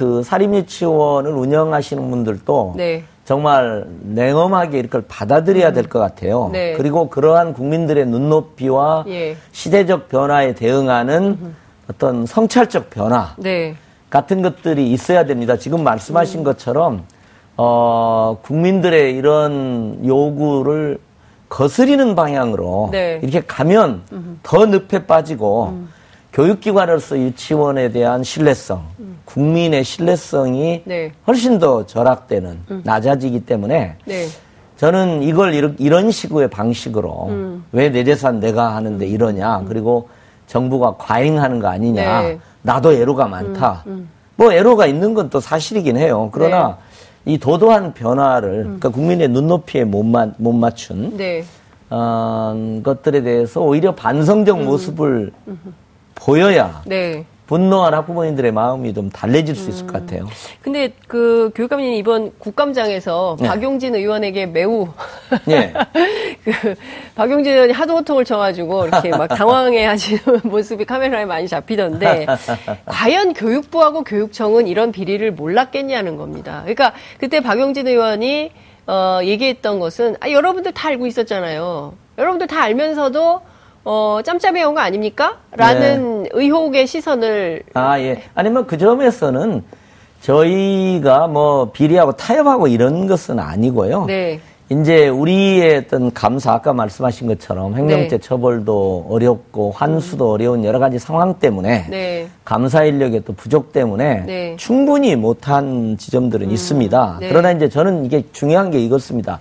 그 0.00 0.22
사립유치원을 0.22 1.30
운영하시는 1.30 2.10
분들도 2.10 2.72
네. 2.78 3.04
정말 3.26 3.84
냉엄하게 4.00 4.78
이걸 4.78 5.04
받아들여야 5.06 5.72
될 5.74 5.90
것 5.90 5.98
같아요. 5.98 6.48
네. 6.50 6.72
그리고 6.72 7.10
그러한 7.10 7.52
국민들의 7.52 8.06
눈높이와 8.06 9.04
예. 9.08 9.36
시대적 9.52 10.08
변화에 10.08 10.54
대응하는 10.54 11.36
어떤 11.90 12.24
성찰적 12.24 12.88
변화 12.88 13.34
네. 13.36 13.76
같은 14.08 14.40
것들이 14.40 14.90
있어야 14.90 15.26
됩니다. 15.26 15.58
지금 15.58 15.80
음. 15.80 15.84
말씀하신 15.84 16.44
것처럼 16.44 17.02
어 17.62 18.38
국민들의 18.40 19.14
이런 19.16 20.00
요구를 20.02 20.98
거스리는 21.50 22.14
방향으로 22.14 22.88
네. 22.90 23.20
이렇게 23.22 23.42
가면 23.46 24.38
더 24.42 24.64
늪에 24.64 25.04
빠지고 25.06 25.66
음. 25.74 25.90
교육기관으로서 26.32 27.18
유치원에 27.18 27.90
대한 27.90 28.24
신뢰성, 28.24 28.82
국민의 29.26 29.84
신뢰성이 29.84 30.82
네. 30.86 31.12
훨씬 31.26 31.58
더 31.58 31.84
절약되는 31.84 32.60
낮아지기 32.84 33.44
때문에 33.44 33.96
네. 34.06 34.26
저는 34.78 35.22
이걸 35.22 35.52
이런, 35.52 35.76
이런 35.78 36.10
식의 36.10 36.48
방식으로 36.48 37.26
음. 37.28 37.64
왜내 37.72 38.04
재산 38.04 38.40
내가 38.40 38.74
하는데 38.74 39.06
이러냐 39.06 39.64
그리고 39.68 40.08
정부가 40.46 40.94
과잉하는 40.96 41.58
거 41.58 41.68
아니냐 41.68 42.22
네. 42.22 42.32
음, 42.32 42.40
나도 42.62 42.94
애로가 42.94 43.26
많다 43.26 43.84
뭐 44.36 44.50
애로가 44.50 44.86
있는 44.86 45.12
건 45.12 45.28
또 45.28 45.40
사실이긴 45.40 45.98
해요 45.98 46.30
그러나 46.32 46.68
네. 46.68 46.74
이 47.26 47.38
도도한 47.38 47.94
변화를 47.94 48.48
음. 48.60 48.62
그러니까 48.64 48.88
국민의 48.90 49.28
눈높이에 49.28 49.84
못, 49.84 50.02
마- 50.04 50.28
못 50.38 50.52
맞춘 50.52 51.16
네. 51.16 51.44
어, 51.90 52.80
것들에 52.82 53.22
대해서 53.22 53.60
오히려 53.60 53.94
반성적 53.94 54.62
모습을 54.62 55.32
보여야 56.14 56.82
네. 56.86 57.24
분노한 57.50 57.92
학부모님들의 57.94 58.52
마음이 58.52 58.94
좀 58.94 59.10
달래질 59.10 59.56
수 59.56 59.64
음. 59.64 59.70
있을 59.70 59.86
것 59.88 59.94
같아요. 59.94 60.28
근데 60.62 60.92
그 61.08 61.50
교육감님 61.56 61.94
이번 61.94 62.30
국감장에서 62.38 63.38
네. 63.40 63.48
박용진 63.48 63.96
의원에게 63.96 64.46
매우 64.46 64.86
예. 65.48 65.72
그 66.44 66.76
박용진 67.16 67.52
의원이 67.52 67.72
하도 67.72 67.96
호통을 67.96 68.24
쳐가지고 68.24 68.86
이렇게 68.86 69.10
막 69.10 69.26
당황해 69.26 69.84
하시는 69.84 70.20
모습이 70.44 70.84
카메라에 70.84 71.24
많이 71.24 71.48
잡히던데 71.48 72.26
과연 72.86 73.32
교육부하고 73.32 74.04
교육청은 74.04 74.68
이런 74.68 74.92
비리를 74.92 75.32
몰랐겠냐는 75.32 76.16
겁니다. 76.16 76.60
그러니까 76.60 76.92
그때 77.18 77.40
박용진 77.40 77.88
의원이 77.88 78.52
어, 78.86 79.18
얘기했던 79.24 79.80
것은 79.80 80.14
아, 80.20 80.30
여러분들 80.30 80.70
다 80.70 80.86
알고 80.86 81.08
있었잖아요. 81.08 81.94
여러분들 82.16 82.46
다 82.46 82.62
알면서도 82.62 83.40
어, 83.84 84.20
짬짬이 84.24 84.62
온 84.64 84.74
거 84.74 84.80
아닙니까? 84.80 85.38
라는 85.52 86.26
의혹의 86.32 86.86
시선을 86.86 87.62
아, 87.74 87.98
예. 88.00 88.22
아니면 88.34 88.66
그 88.66 88.76
점에서는 88.78 89.62
저희가 90.20 91.26
뭐 91.28 91.70
비리하고 91.72 92.12
타협하고 92.12 92.68
이런 92.68 93.06
것은 93.06 93.38
아니고요. 93.38 94.04
네. 94.06 94.40
이제 94.68 95.08
우리의 95.08 95.78
어떤 95.78 96.12
감사 96.12 96.52
아까 96.52 96.72
말씀하신 96.72 97.26
것처럼 97.26 97.74
횡령죄 97.76 98.08
네. 98.08 98.18
처벌도 98.18 99.06
어렵고 99.10 99.72
환수도 99.72 100.30
어려운 100.30 100.62
여러 100.64 100.78
가지 100.78 100.98
상황 101.00 101.34
때문에 101.34 101.86
네. 101.90 102.28
감사 102.44 102.84
인력의 102.84 103.22
또 103.24 103.32
부족 103.32 103.72
때문에 103.72 104.22
네. 104.26 104.54
충분히 104.58 105.16
못한 105.16 105.96
지점들은 105.98 106.52
있습니다. 106.52 107.16
네. 107.18 107.28
그러나 107.30 107.50
이제 107.50 107.68
저는 107.68 108.04
이게 108.04 108.22
중요한 108.32 108.70
게 108.70 108.78
이것입니다. 108.78 109.40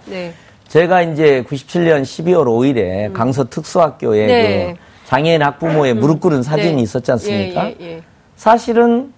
네. 0.70 0.80
제가 0.80 1.02
이제 1.02 1.44
97년 1.50 2.04
12월 2.04 2.46
5일에 2.46 3.12
강서 3.14 3.44
특수학교에 3.50 4.22
음. 4.22 4.28
네. 4.28 4.74
그 4.76 5.08
장애인 5.08 5.42
학부모의 5.42 5.96
무릎 5.96 6.22
꿇은 6.22 6.44
사진이 6.44 6.76
네. 6.76 6.82
있었지 6.82 7.12
않습니까? 7.12 7.66
예, 7.66 7.76
예, 7.80 7.86
예. 7.86 8.04
사실은 8.36 9.12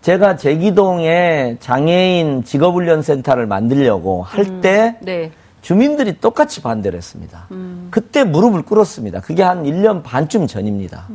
제가 0.00 0.36
제기동에 0.36 1.56
장애인 1.60 2.44
직업훈련센터를 2.44 3.46
만들려고 3.46 4.22
할때 4.22 4.96
네. 5.00 5.30
주민들이 5.60 6.18
똑같이 6.20 6.62
반대를 6.62 6.96
했습니다. 6.96 7.46
그때 7.90 8.24
무릎을 8.24 8.62
꿇었습니다. 8.62 9.20
그게 9.20 9.42
한 9.42 9.64
1년 9.64 10.02
반쯤 10.04 10.46
전입니다. 10.46 11.08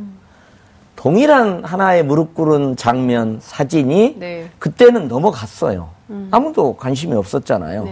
동일한 0.94 1.64
하나의 1.64 2.04
무릎 2.04 2.34
꿇은 2.34 2.76
장면, 2.76 3.38
사진이 3.40 4.16
네. 4.18 4.50
그때는 4.58 5.08
넘어갔어요. 5.08 5.88
아무도 6.30 6.76
관심이 6.76 7.14
없었잖아요. 7.14 7.88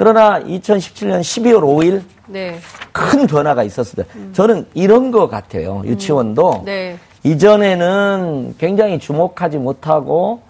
네. 0.00 0.04
그러나 0.04 0.40
2017년 0.40 1.20
12월 1.20 1.60
5일 1.60 2.02
네. 2.26 2.58
큰 2.90 3.26
변화가 3.26 3.62
있었어요. 3.64 4.06
저는 4.32 4.66
이런 4.72 5.10
것 5.10 5.28
같아요. 5.28 5.82
유치원도 5.84 6.62
네. 6.64 6.96
이전에는 7.22 8.54
굉장히 8.56 8.98
주목하지 8.98 9.58
못하고 9.58 10.40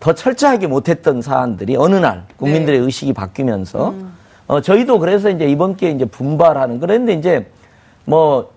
더 0.00 0.12
철저하게 0.12 0.66
못했던 0.66 1.22
사안들이 1.22 1.76
어느 1.76 1.94
날 1.94 2.24
국민들의 2.36 2.80
네. 2.80 2.84
의식이 2.84 3.12
바뀌면서 3.12 3.94
어, 4.48 4.60
저희도 4.60 4.98
그래서 4.98 5.30
이제 5.30 5.46
이번 5.46 5.76
기회에 5.76 5.92
이제 5.92 6.04
분발하는 6.04 6.80
그런데 6.80 7.14
이제 7.14 7.46
뭐, 8.04 8.50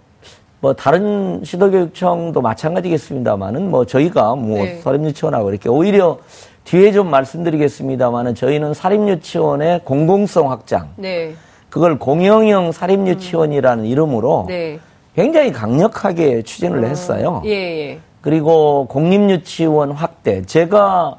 뭐 0.59 0.73
다른 0.73 1.41
시도교육청도 1.45 2.41
마찬가지겠습니다만은 2.41 3.69
뭐 3.69 3.85
저희가 3.85 4.35
뭐 4.35 4.63
네. 4.63 4.81
사립유치원하고 4.81 5.51
이렇게 5.51 5.69
오히려 5.69 6.17
뒤에 6.67 6.91
좀 6.91 7.09
말씀드리겠습니다만은 7.09 8.35
저희는 8.35 8.73
사립유치원의 8.73 9.81
공공성 9.85 10.51
확장 10.51 10.89
네. 10.97 11.33
그걸 11.69 11.97
공영형 11.97 12.73
사립유치원이라는 12.73 13.85
이름으로 13.85 14.45
네. 14.49 14.77
굉장히 15.15 15.53
강력하게 15.53 16.41
추진을 16.41 16.83
했어요. 16.83 17.41
예, 17.45 17.51
예. 17.51 17.99
그리고 18.19 18.85
공립유치원 18.89 19.91
확대. 19.91 20.41
제가 20.41 21.17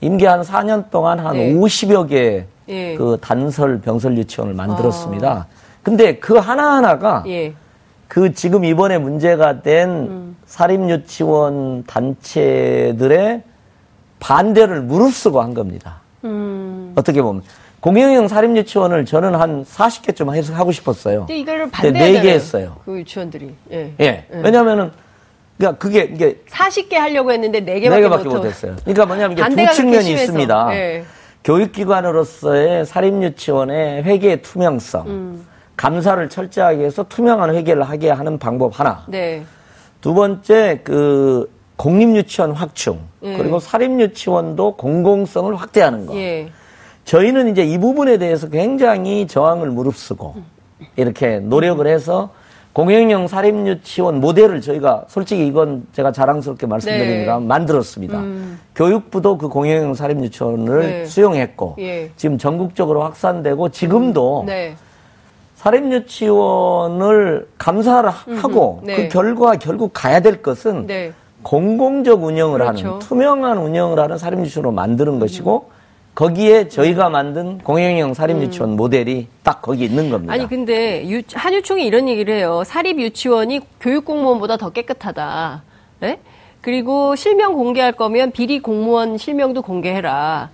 임기 0.00 0.24
한 0.26 0.42
4년 0.42 0.90
동안 0.90 1.20
한 1.20 1.36
음. 1.36 1.38
네. 1.38 1.54
50여 1.54 2.08
개 2.08 2.44
예. 2.68 2.96
그 2.96 3.18
단설 3.20 3.80
병설 3.80 4.18
유치원을 4.18 4.52
만들었습니다. 4.54 5.46
근데 5.84 6.16
그 6.16 6.34
하나하나가 6.34 7.22
예. 7.28 7.54
그 8.08 8.34
지금 8.34 8.64
이번에 8.64 8.98
문제가 8.98 9.62
된 9.62 9.90
음. 9.90 10.36
사립 10.44 10.90
유치원 10.90 11.84
단체들의 11.86 13.42
반대를 14.22 14.82
무릅쓰고 14.82 15.42
한 15.42 15.52
겁니다. 15.52 16.00
음. 16.24 16.92
어떻게 16.94 17.20
보면. 17.20 17.42
공영형 17.80 18.28
사립유치원을 18.28 19.04
저는 19.04 19.34
한 19.34 19.64
40개쯤 19.64 20.32
해서 20.32 20.54
하고 20.54 20.70
싶었어요. 20.70 21.26
근데 21.26 21.44
근데 21.44 21.68
반대하잖아요. 21.68 22.12
네개 22.12 22.30
했어요. 22.30 22.76
그 22.84 22.98
유치원들이. 23.00 23.52
예. 23.72 23.92
예. 23.98 24.26
왜냐면은, 24.30 24.92
그러니까 25.58 25.78
그게, 25.78 26.02
이게 26.04 26.40
40개 26.48 26.94
하려고 26.94 27.32
했는데 27.32 27.58
네 27.58 27.80
4개밖에 27.80 28.02
개밖에 28.02 28.24
못 28.28 28.36
못했어요. 28.36 28.76
그러니까 28.84 29.06
뭐냐면 29.06 29.36
이게 29.36 29.66
두 29.66 29.74
측면이. 29.74 30.12
있습니다. 30.12 30.68
예. 30.74 31.04
교육기관으로서의 31.42 32.86
사립유치원의 32.86 34.04
회계 34.04 34.36
투명성, 34.36 35.06
음. 35.08 35.46
감사를 35.76 36.28
철저하게 36.28 36.84
해서 36.84 37.04
투명한 37.08 37.52
회계를 37.56 37.82
하게 37.82 38.10
하는 38.10 38.38
방법 38.38 38.78
하나. 38.78 39.04
네. 39.08 39.44
두 40.00 40.14
번째 40.14 40.80
그 40.84 41.50
공립유치원 41.82 42.52
확충 42.52 43.00
예. 43.24 43.36
그리고 43.36 43.58
사립유치원도 43.58 44.76
공공성을 44.76 45.52
확대하는 45.56 46.06
거. 46.06 46.14
예. 46.14 46.48
저희는 47.04 47.48
이제 47.50 47.64
이 47.64 47.76
부분에 47.76 48.18
대해서 48.18 48.48
굉장히 48.48 49.26
저항을 49.26 49.68
무릅쓰고 49.72 50.36
이렇게 50.94 51.40
노력을 51.40 51.84
해서 51.84 52.30
공영형 52.72 53.26
사립유치원 53.26 54.20
모델을 54.20 54.60
저희가 54.60 55.06
솔직히 55.08 55.44
이건 55.44 55.84
제가 55.92 56.12
자랑스럽게 56.12 56.68
말씀드립니다. 56.68 57.40
네. 57.40 57.46
만들었습니다. 57.46 58.22
교육부도 58.76 59.36
그 59.38 59.48
공영형 59.48 59.94
사립유치원을 59.94 60.80
네. 60.80 61.04
수용했고 61.04 61.74
예. 61.80 62.12
지금 62.14 62.38
전국적으로 62.38 63.02
확산되고 63.02 63.70
지금도 63.70 64.44
네. 64.46 64.76
사립유치원을 65.56 67.48
감사를 67.58 68.08
하고 68.08 68.80
네. 68.84 68.94
그 68.94 69.08
결과 69.08 69.56
결국 69.56 69.90
가야 69.92 70.20
될 70.20 70.42
것은 70.42 70.86
네. 70.86 71.12
공공적 71.42 72.22
운영을 72.22 72.58
그렇죠. 72.60 72.86
하는 72.86 72.98
투명한 73.00 73.58
운영을 73.58 73.98
하는 73.98 74.18
사립유치원으로 74.18 74.72
만드는 74.72 75.18
것이고 75.18 75.70
거기에 76.14 76.68
저희가 76.68 77.08
만든 77.08 77.58
공영형 77.58 78.14
사립유치원 78.14 78.76
모델이 78.76 79.28
딱 79.42 79.62
거기 79.62 79.84
있는 79.84 80.10
겁니다. 80.10 80.32
음. 80.32 80.34
아니 80.34 80.48
근데 80.48 81.08
유- 81.08 81.22
한유총이 81.32 81.84
이런 81.86 82.08
얘기를 82.08 82.34
해요. 82.34 82.62
사립 82.66 83.00
유치원이 83.00 83.60
교육 83.80 84.04
공무원보다 84.04 84.56
더 84.58 84.70
깨끗하다. 84.70 85.62
네? 86.00 86.20
그리고 86.60 87.16
실명 87.16 87.54
공개할 87.54 87.92
거면 87.92 88.30
비리 88.32 88.60
공무원 88.60 89.16
실명도 89.18 89.62
공개해라. 89.62 90.50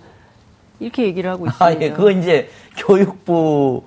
이렇게 0.79 1.03
얘기를 1.03 1.29
하고 1.29 1.45
있습니다. 1.47 1.65
아, 1.65 1.75
예, 1.81 1.91
그거 1.91 2.09
이제 2.09 2.49
교육부 2.77 3.83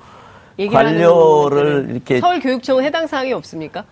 관료를 0.71 1.87
이렇게 1.91 2.21
서울교육청은 2.21 2.85
해당 2.85 3.07
사항이 3.07 3.33
없습니까? 3.33 3.85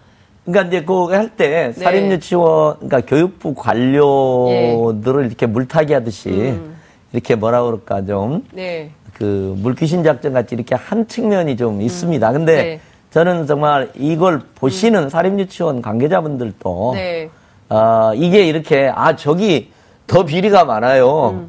그러니까 0.50 0.62
이제 0.62 0.80
그거 0.84 1.12
할때 1.14 1.48
네. 1.48 1.72
사립유치원 1.72 2.76
그러니까 2.80 3.00
교육부 3.02 3.54
관료들을 3.54 5.26
이렇게 5.26 5.46
물타기 5.46 5.92
하듯이 5.92 6.28
음. 6.30 6.76
이렇게 7.12 7.34
뭐라 7.36 7.62
그럴까 7.62 8.04
좀 8.04 8.44
네. 8.52 8.90
그 9.14 9.54
물귀신 9.58 10.02
작전 10.02 10.32
같이 10.32 10.54
이렇게 10.54 10.74
한 10.74 11.06
측면이 11.06 11.56
좀 11.56 11.80
있습니다. 11.80 12.32
근데 12.32 12.56
네. 12.62 12.74
음. 12.74 12.78
저는 13.10 13.46
정말 13.46 13.90
이걸 13.96 14.40
보시는 14.56 15.08
사립유치원 15.10 15.82
관계자분들도 15.82 16.92
네. 16.94 17.28
아 17.68 18.12
이게 18.14 18.46
이렇게 18.46 18.90
아 18.94 19.16
저기 19.16 19.70
더 20.06 20.24
비리가 20.24 20.64
많아요. 20.64 21.46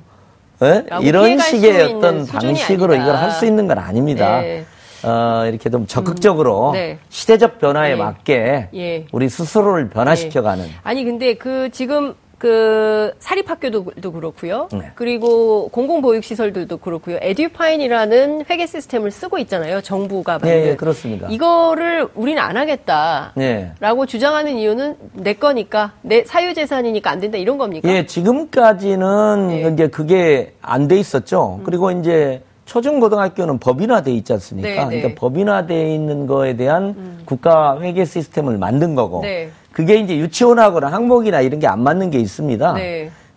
예? 0.63 0.83
라고 0.87 1.03
이런 1.03 1.39
식의 1.39 1.81
어떤 1.95 2.25
방식으로 2.25 2.93
아니다. 2.93 3.03
이걸 3.09 3.15
할 3.15 3.31
수 3.31 3.45
있는 3.45 3.67
건 3.67 3.79
아닙니다. 3.79 4.41
네. 4.41 4.63
어, 5.03 5.45
이렇게 5.47 5.69
좀 5.69 5.87
적극적으로 5.87 6.71
네. 6.73 6.99
시대적 7.09 7.59
변화에 7.59 7.91
예. 7.91 7.95
맞게 7.95 8.69
예. 8.73 9.05
우리 9.11 9.29
스스로를 9.29 9.89
변화시켜가는 9.89 10.65
아니 10.83 11.03
근데 11.03 11.33
그 11.35 11.69
지금 11.71 12.13
그 12.37 13.13
사립학교도 13.19 14.11
그렇고요. 14.13 14.67
네. 14.71 14.91
그리고 14.95 15.67
공공보육시설들도 15.69 16.77
그렇고요. 16.77 17.19
에듀파인이라는 17.21 18.45
회계 18.49 18.65
시스템을 18.65 19.11
쓰고 19.11 19.37
있잖아요. 19.37 19.79
정부가 19.81 20.39
만든. 20.39 20.49
예, 20.49 20.69
예, 20.69 20.75
그렇습니다. 20.75 21.27
이거를 21.29 22.07
우리는 22.15 22.41
안 22.41 22.57
하겠다. 22.57 23.33
예. 23.37 23.73
라고 23.79 24.07
주장하는 24.07 24.57
이유는 24.57 24.95
내 25.13 25.33
거니까 25.33 25.91
내 26.01 26.23
사유재산이니까 26.25 27.11
안 27.11 27.19
된다 27.19 27.37
이런 27.37 27.59
겁니까? 27.59 27.87
예, 27.87 28.07
지금까지는 28.07 29.49
예. 29.51 29.63
음. 29.67 29.73
이제 29.75 29.87
그게 29.87 30.55
안 30.63 30.87
돼 30.87 30.97
있었죠. 30.97 31.61
그리고 31.63 31.91
이제 31.91 32.41
초중고등학교는 32.71 33.57
법인화돼 33.59 34.13
있지 34.13 34.31
않습니까? 34.31 34.69
네, 34.69 34.75
네. 34.75 35.01
그러니까 35.01 35.19
법인화돼 35.19 35.93
있는 35.93 36.25
거에 36.25 36.55
대한 36.55 37.19
국가 37.25 37.77
회계 37.81 38.05
시스템을 38.05 38.57
만든 38.57 38.95
거고. 38.95 39.21
네. 39.23 39.49
그게 39.73 39.95
이제 39.97 40.17
유치원하거나 40.17 40.87
항목이나 40.87 41.41
이런 41.41 41.59
게 41.59 41.67
안 41.67 41.81
맞는 41.83 42.11
게 42.11 42.19
있습니다. 42.19 42.73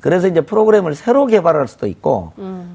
네. 0.04 0.10
그래서 0.10 0.28
이제 0.28 0.42
프로그램을 0.42 0.94
새로 0.94 1.24
개발할 1.24 1.66
수도 1.66 1.86
있고, 1.86 2.32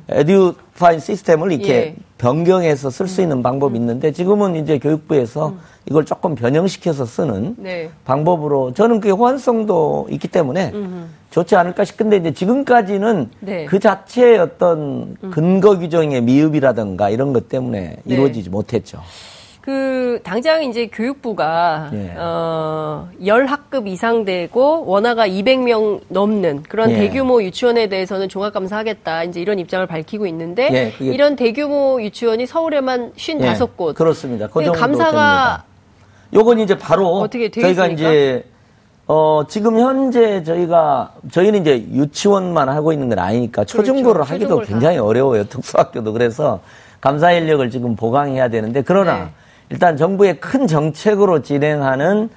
에듀파인 0.10 1.00
시스템을 1.00 1.52
이렇게 1.52 1.74
음. 1.74 1.76
예. 1.76 1.96
음. 1.96 2.04
변경해서 2.18 2.90
쓸 2.90 3.08
수 3.08 3.22
있는 3.22 3.44
방법이 3.44 3.78
있는데, 3.78 4.12
지금은 4.12 4.56
이제 4.56 4.80
교육부에서 4.80 5.54
이걸 5.86 6.06
조금 6.06 6.34
변형시켜서 6.34 7.06
쓰는 7.06 7.56
네. 7.60 7.92
방법으로 8.04 8.74
저는 8.74 9.00
그게 9.00 9.12
호환성도 9.12 10.08
있기 10.10 10.28
때문에 10.28 10.74
좋지 11.30 11.56
않을까 11.56 11.86
싶은데 11.86 12.18
이제 12.18 12.34
지금까지는 12.34 13.30
네. 13.40 13.66
그 13.66 13.80
자체의 13.80 14.40
어떤 14.40 15.16
근거 15.32 15.78
규정의 15.78 16.22
미흡이라든가 16.22 17.10
이런 17.10 17.32
것 17.34 17.48
때문에 17.48 17.98
네. 18.04 18.14
이루어지지 18.14 18.50
못했죠. 18.50 19.02
그 19.62 20.20
당장 20.24 20.64
이제 20.64 20.88
교육부가 20.88 21.90
예. 21.94 22.14
어, 22.18 23.10
열 23.26 23.46
학급 23.46 23.88
이상 23.88 24.24
되고 24.26 24.86
원화가 24.86 25.28
200명 25.28 26.02
넘는 26.08 26.64
그런 26.64 26.92
예. 26.92 26.96
대규모 26.96 27.44
유치원에 27.44 27.88
대해서는 27.88 28.30
종합 28.30 28.54
감사하겠다. 28.54 29.24
이제 29.26 29.42
이런 29.42 29.60
입장을 29.60 29.86
밝히고 29.86 30.26
있는데 30.28 30.70
예, 30.72 30.92
그게- 30.98 31.12
이런 31.14 31.36
대규모 31.36 32.02
유치원이 32.02 32.46
서울에만 32.46 33.14
55곳. 33.14 33.90
예, 33.90 33.94
그렇습니다. 33.94 34.48
그 34.48 34.64
정도 34.64 34.80
감사가 34.80 35.12
됩니다. 35.12 35.64
요건 36.34 36.60
이제 36.60 36.78
바로 36.78 37.18
어떻게 37.18 37.50
저희가? 37.50 37.88
이제 37.88 38.44
어 39.08 39.42
지금 39.50 39.80
현재 39.80 40.44
저희가 40.44 41.14
저희는 41.32 41.62
이제 41.62 41.80
유치원만 41.92 42.70
하고 42.70 42.94
있는 42.94 43.10
건 43.10 43.18
아니니까 43.20 43.66
초중고를 43.66 44.24
그렇죠. 44.24 44.34
하기도 44.34 44.60
굉장히 44.62 45.00
어려워요 45.00 45.44
특수학교도 45.50 46.14
그래서 46.14 46.60
감사 47.02 47.32
인력을 47.32 47.68
지금 47.72 47.96
보강해야 47.96 48.50
되는데 48.50 48.84
그러나 48.84 49.18
네. 49.18 49.28
일단 49.70 49.98
정부의 49.98 50.40
큰 50.40 50.68
정책으로 50.68 51.42
진행하는 51.42 52.30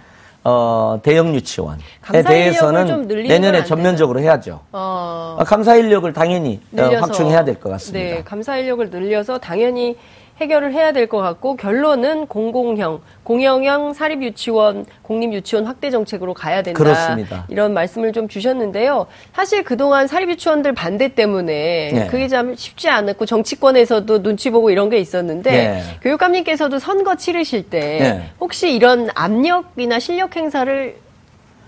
어, 0.45 0.99
대형 1.05 1.35
유치원에 1.35 1.79
대해서는 2.27 3.07
내년에 3.07 3.65
전면적으로 3.65 4.19
해야죠. 4.21 4.61
어, 4.73 5.37
아, 5.39 5.45
감사 5.45 5.77
인력을 5.77 6.13
당연히 6.13 6.61
어, 6.73 6.77
늘려서 6.77 7.07
확충해야 7.07 7.45
될 7.45 7.55
것 7.61 7.71
같습니다. 7.71 8.17
네, 8.17 8.23
감사 8.25 8.57
인력을 8.59 8.91
늘려서 8.91 9.39
당연히 9.39 9.97
해결을 10.41 10.73
해야 10.73 10.93
될 10.93 11.07
것 11.09 11.19
같고 11.19 11.57
결론은 11.57 12.27
공공형, 12.27 13.01
공영형 13.23 13.93
사립 13.93 14.23
유치원, 14.23 14.87
공립 15.03 15.33
유치원 15.33 15.67
확대 15.67 15.91
정책으로 15.91 16.33
가야 16.35 16.63
된다. 16.63 16.79
그렇습니다. 16.79 17.45
이런 17.49 17.75
말씀을 17.75 18.13
좀 18.13 18.29
주셨는데요. 18.29 19.07
사실 19.35 19.63
그동안 19.63 20.07
사립 20.07 20.31
유치원들 20.31 20.73
반대 20.73 21.09
때문에 21.15 21.91
네. 21.93 22.07
그게 22.09 22.29
참 22.29 22.55
쉽지 22.57 22.89
않았고 22.89 23.27
정치권에서도 23.27 24.23
눈치 24.23 24.51
보고 24.51 24.71
이런 24.71 24.89
게 24.91 24.99
있었는데 24.99 25.51
네. 25.51 25.83
교육감님께서도 26.03 26.79
선거 26.79 27.15
치르실 27.15 27.69
때 27.69 27.81
네. 27.81 28.31
혹시 28.41 28.73
이런 28.75 29.09
압력이나 29.15 29.99
실력 29.99 30.35
행사를 30.37 30.97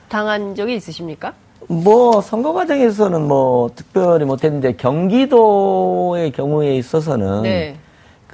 당한 0.09 0.55
적이 0.55 0.75
있으십니까? 0.77 1.33
뭐 1.69 2.21
선거 2.21 2.53
과정에서는 2.53 3.23
뭐 3.27 3.71
특별히 3.75 4.25
못했는데 4.25 4.73
경기도의 4.77 6.33
경우에 6.33 6.77
있어서는 6.77 7.43
네. 7.43 7.77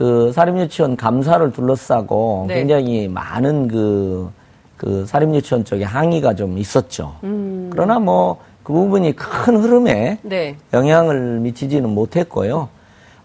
그 0.00 0.32
사립유치원 0.32 0.96
감사를 0.96 1.52
둘러싸고 1.52 2.46
네. 2.48 2.54
굉장히 2.54 3.06
많은 3.06 3.68
그, 3.68 4.30
그 4.76 5.04
사립유치원 5.06 5.66
쪽에 5.66 5.84
항의가 5.84 6.34
좀 6.34 6.56
있었죠. 6.56 7.14
음. 7.22 7.68
그러나 7.70 7.98
뭐 7.98 8.50
그 8.62 8.72
부분이 8.72 9.16
큰 9.16 9.56
흐름에 9.56 10.18
네. 10.22 10.56
영향을 10.72 11.40
미치지는 11.40 11.90
못했고요. 11.90 12.68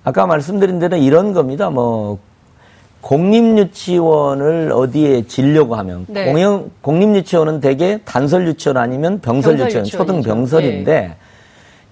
아까 0.03 0.25
말씀드린 0.25 0.79
대로 0.79 0.97
이런 0.97 1.33
겁니다. 1.33 1.69
뭐 1.69 2.17
공립유치원을 3.01 4.71
어디에 4.73 5.27
지려고 5.27 5.75
하면 5.75 6.05
네. 6.07 6.25
공영 6.25 6.71
공립유치원은 6.81 7.59
대개 7.59 7.99
단설유치원 8.05 8.77
아니면 8.77 9.19
병설유치원, 9.19 9.83
병설 9.83 9.85
초등 9.85 10.17
유치원이죠. 10.17 10.29
병설인데 10.29 11.15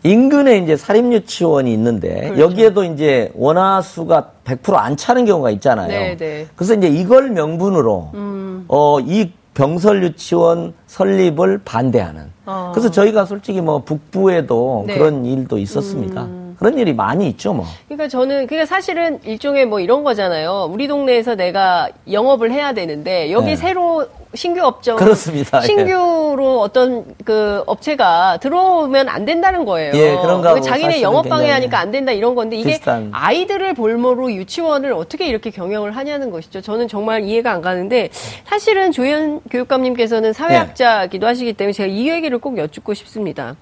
인근에 0.03 0.57
이제 0.57 0.75
사립유치원이 0.75 1.71
있는데 1.73 2.29
그렇죠. 2.29 2.41
여기에도 2.41 2.83
이제 2.83 3.31
원화수가 3.35 4.31
100%안 4.43 4.97
차는 4.97 5.25
경우가 5.25 5.49
있잖아요. 5.51 5.87
네, 5.87 6.17
네. 6.17 6.47
그래서 6.55 6.73
이제 6.73 6.87
이걸 6.87 7.29
명분으로 7.31 8.11
음. 8.13 8.65
어, 8.67 8.99
이 8.99 9.31
병설 9.53 10.03
유치원 10.03 10.73
설립을 10.87 11.61
반대하는. 11.63 12.31
어. 12.45 12.71
그래서 12.73 12.91
저희가 12.91 13.25
솔직히 13.25 13.61
뭐 13.61 13.79
북부에도 13.83 14.83
네. 14.87 14.93
음. 14.93 14.97
그런 14.97 15.25
일도 15.25 15.57
있었습니다. 15.57 16.27
그런 16.57 16.77
일이 16.77 16.93
많이 16.93 17.27
있죠, 17.29 17.53
뭐. 17.53 17.65
그러니까 17.87 18.07
저는 18.07 18.47
그게 18.47 18.65
사실은 18.65 19.19
일종의 19.23 19.65
뭐 19.65 19.79
이런 19.79 20.03
거잖아요. 20.03 20.69
우리 20.71 20.87
동네에서 20.87 21.35
내가 21.35 21.89
영업을 22.11 22.51
해야 22.51 22.73
되는데 22.73 23.31
여기 23.31 23.47
네. 23.47 23.55
새로 23.55 24.05
신규 24.35 24.61
업종 24.61 24.95
그렇습니다. 24.95 25.59
예. 25.61 25.67
신규로 25.67 26.59
어떤 26.59 27.05
그 27.23 27.63
업체가 27.67 28.37
들어오면 28.37 29.07
안 29.07 29.25
된다는 29.25 29.63
거예요. 29.63 29.91
예, 29.93 30.17
그런가 30.21 30.49
하고 30.49 30.61
자기네 30.61 31.01
영업 31.03 31.29
방해하니까 31.29 31.77
안 31.77 31.91
된다 31.91 32.11
이런 32.11 32.33
건데 32.33 32.55
이게 32.55 32.71
비슷한. 32.71 33.09
아이들을 33.13 33.75
볼모로 33.75 34.33
유치원을 34.33 34.93
어떻게 34.93 35.27
이렇게 35.27 35.51
경영을 35.51 35.95
하냐는 35.95 36.31
것이죠. 36.31 36.61
저는 36.61 36.87
정말 36.87 37.23
이해가 37.23 37.51
안 37.51 37.61
가는데 37.61 38.09
사실은 38.45 38.91
조현 38.91 39.41
교육감님께서는 39.51 40.33
사회학자기도 40.33 41.27
하시기 41.27 41.53
때문에 41.53 41.73
제가 41.73 41.87
이 41.87 42.09
얘기를 42.09 42.39
꼭 42.39 42.57
여쭙고 42.57 42.95
싶습니다. 42.95 43.55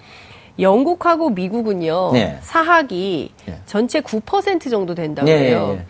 영국하고 0.61 1.31
미국은요 1.31 2.11
네. 2.13 2.37
사학이 2.41 3.31
네. 3.45 3.59
전체 3.65 3.99
9% 4.01 4.69
정도 4.69 4.95
된다고 4.95 5.27
예, 5.29 5.49
해요. 5.49 5.71
예, 5.73 5.77
예. 5.79 5.85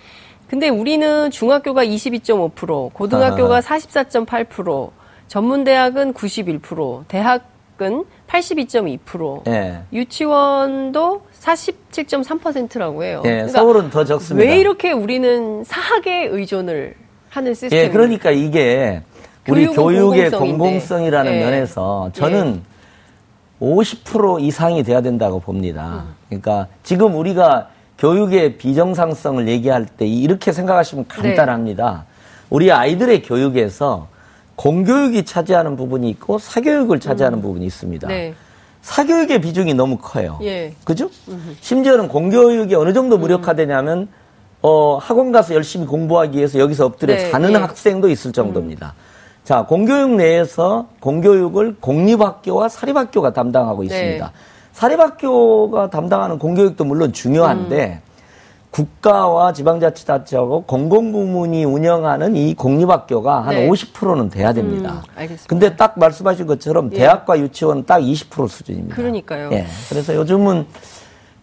근데 0.48 0.68
우리는 0.70 1.32
중학교가 1.32 1.86
22.5%, 1.86 2.94
고등학교가 2.94 3.62
44.8%, 3.62 4.90
전문대학은 5.28 6.14
91%, 6.14 7.06
대학은 7.08 8.04
82.2%, 8.28 9.48
예. 9.48 9.80
유치원도 9.94 11.22
47.3%라고 11.40 13.04
해요. 13.04 13.22
예, 13.26 13.30
그러니까 13.30 13.60
서울은 13.60 13.90
더 13.90 14.04
적습니다. 14.04 14.50
왜 14.50 14.60
이렇게 14.60 14.92
우리는 14.92 15.64
사학에 15.64 16.26
의존을 16.26 16.96
하는 17.30 17.54
시스템? 17.54 17.80
예, 17.80 17.90
그러니까 17.90 18.32
이게 18.32 19.02
우리 19.48 19.68
교육의. 19.68 20.32
공공성이라는 20.32 21.34
예. 21.34 21.40
면에서 21.46 22.10
저는 22.14 22.62
50% 23.62 24.42
이상이 24.42 24.84
돼야 24.84 25.02
된다고 25.02 25.40
봅니다. 25.40 26.06
그러니까 26.28 26.68
지금 26.84 27.16
우리가 27.16 27.70
교육의 28.00 28.58
비정상성을 28.58 29.48
얘기할 29.48 29.86
때 29.86 30.08
이렇게 30.08 30.52
생각하시면 30.52 31.06
네. 31.08 31.16
간단합니다. 31.16 32.06
우리 32.50 32.72
아이들의 32.72 33.22
교육에서 33.22 34.08
공교육이 34.56 35.24
차지하는 35.26 35.76
부분이 35.76 36.10
있고 36.10 36.40
사교육을 36.40 37.00
차지하는 37.00 37.42
부분이 37.42 37.66
있습니다. 37.66 38.08
네. 38.08 38.34
사교육의 38.82 39.42
비중이 39.42 39.76
너무 39.76 39.98
커요. 39.98 40.40
예. 40.42 40.74
그죠? 40.84 41.12
심지어는 41.62 42.08
공교육이 42.08 42.74
어느 42.74 42.94
정도 42.94 43.16
음. 43.18 43.22
무력화되냐면 43.22 44.08
어, 44.64 44.98
학원 44.98 45.32
가서 45.32 45.54
열심히 45.54 45.86
공부하기 45.86 46.38
위해서 46.38 46.60
여기서 46.60 46.86
엎드려 46.88 47.14
네, 47.16 47.30
자는 47.30 47.52
예. 47.52 47.56
학생도 47.56 48.10
있을 48.10 48.32
정도입니다. 48.32 48.96
자, 49.44 49.66
공교육 49.66 50.12
내에서 50.12 50.88
공교육을 51.00 51.78
공립학교와 51.80 52.70
사립학교가 52.70 53.34
담당하고 53.34 53.84
있습니다. 53.84 54.26
네. 54.26 54.32
사립학교가 54.74 55.90
담당하는 55.90 56.38
공교육도 56.38 56.86
물론 56.86 57.12
중요한데 57.12 58.02
음. 58.06 58.12
국가와 58.72 59.52
지방자치단체하고 59.52 60.64
공공부문이 60.64 61.66
운영하는 61.66 62.38
이 62.38 62.54
공립학교가 62.54 63.42
한 63.46 63.56
네. 63.56 63.68
50%는 63.68 64.30
돼야 64.30 64.54
됩니다. 64.54 64.94
음, 64.94 65.12
알겠습니다. 65.18 65.46
근데 65.48 65.76
딱 65.76 66.00
말씀하신 66.00 66.48
것처럼 66.48 66.90
예. 66.94 66.98
대학과 67.00 67.38
유치원은 67.38 67.86
딱 67.86 68.00
20% 68.00 68.48
수준입니다. 68.48 68.96
그러니까요. 68.96 69.50
예. 69.52 69.66
그래서 69.90 70.16
요즘은 70.16 70.66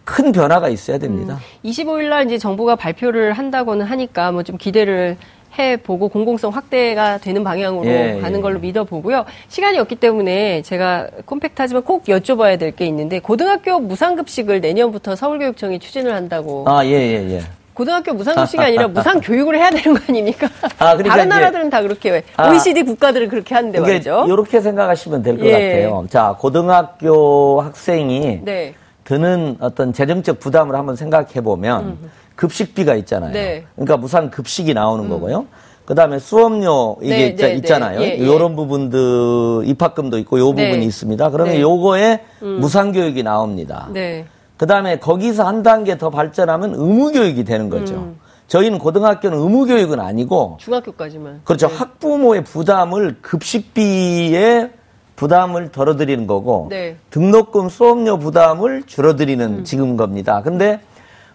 큰 0.03 0.31
변화가 0.31 0.69
있어야 0.69 0.97
됩니다. 0.97 1.37
25일 1.63 2.09
날 2.09 2.25
이제 2.25 2.39
정부가 2.39 2.75
발표를 2.75 3.33
한다고는 3.33 3.85
하니까 3.85 4.31
뭐 4.31 4.41
좀 4.41 4.57
기대를 4.57 5.17
해보고 5.57 6.09
공공성 6.09 6.51
확대가 6.53 7.17
되는 7.17 7.43
방향으로 7.43 7.87
예, 7.89 8.19
가는 8.21 8.37
예. 8.37 8.41
걸로 8.41 8.59
믿어보고요. 8.59 9.25
시간이 9.47 9.77
없기 9.79 9.95
때문에 9.95 10.61
제가 10.61 11.07
콤팩트하지만 11.25 11.83
꼭 11.83 12.05
여쭤봐야 12.05 12.57
될 12.59 12.69
게 12.69 12.85
있는데 12.85 13.19
고등학교 13.19 13.79
무상급식을 13.79 14.61
내년부터 14.61 15.15
서울교육청이 15.15 15.79
추진을 15.79 16.13
한다고. 16.13 16.65
아, 16.67 16.85
예, 16.85 16.91
예, 16.91 17.31
예. 17.31 17.41
고등학교 17.73 18.13
무상급식이 18.13 18.61
아니라 18.61 18.87
무상교육을 18.89 19.57
해야 19.57 19.69
되는 19.71 19.97
거 19.97 20.03
아닙니까? 20.07 20.47
아, 20.77 20.95
그러니까 20.95 21.09
다른 21.15 21.29
나라들은 21.29 21.69
다 21.69 21.81
그렇게 21.81 22.23
아. 22.37 22.49
OECD 22.49 22.83
국가들은 22.83 23.27
그렇게 23.29 23.55
하는데 23.55 23.79
말이죠. 23.79 24.25
이렇게 24.27 24.61
생각하시면 24.61 25.23
될것 25.23 25.45
예. 25.45 25.51
같아요. 25.51 26.05
자, 26.09 26.35
고등학교 26.37 27.61
학생이 27.61 28.41
네. 28.43 28.73
드는 29.03 29.57
어떤 29.59 29.91
재정적 29.93 30.39
부담을 30.39 30.75
한번 30.75 30.95
생각해 30.95 31.41
보면 31.41 31.97
급식비가 32.39 32.95
있잖아요. 32.95 33.33
네. 33.33 33.65
그러니까 33.75 33.97
무상 33.97 34.29
급식이 34.29 34.73
나오는 34.73 35.09
거고요. 35.09 35.45
그다음에 35.83 36.19
수업료 36.19 36.95
이게 37.01 37.15
네, 37.17 37.35
있자- 37.35 37.47
네, 37.47 37.53
있잖아요. 37.55 37.99
네. 37.99 38.17
예, 38.17 38.19
예. 38.19 38.25
요런 38.25 38.55
부분들 38.55 39.63
입학금도 39.67 40.17
있고 40.19 40.39
요 40.39 40.53
네. 40.53 40.69
부분이 40.69 40.85
있습니다. 40.85 41.31
그러면 41.31 41.55
네. 41.55 41.61
요거에 41.61 42.21
무상 42.39 42.93
교육이 42.93 43.23
나옵니다. 43.23 43.89
네. 43.91 44.25
그다음에 44.55 44.99
거기서 44.99 45.45
한 45.45 45.63
단계 45.63 45.97
더 45.97 46.09
발전하면 46.09 46.75
의무 46.75 47.11
교육이 47.11 47.43
되는 47.43 47.69
거죠. 47.69 47.95
음. 47.95 48.19
저희는 48.47 48.79
고등학교는 48.79 49.37
의무 49.37 49.65
교육은 49.65 49.99
아니고 49.99 50.57
중학교까지만. 50.61 51.41
그렇죠. 51.43 51.67
네. 51.67 51.75
학부모의 51.75 52.43
부담을 52.45 53.17
급식비에 53.21 54.71
부담을 55.17 55.71
덜어드리는 55.73 56.25
거고 56.25 56.67
네. 56.69 56.95
등록금 57.09 57.67
수업료 57.67 58.17
부담을 58.17 58.83
줄어드리는 58.85 59.45
음. 59.59 59.63
지금 59.65 59.97
겁니다. 59.97 60.41
근데 60.41 60.79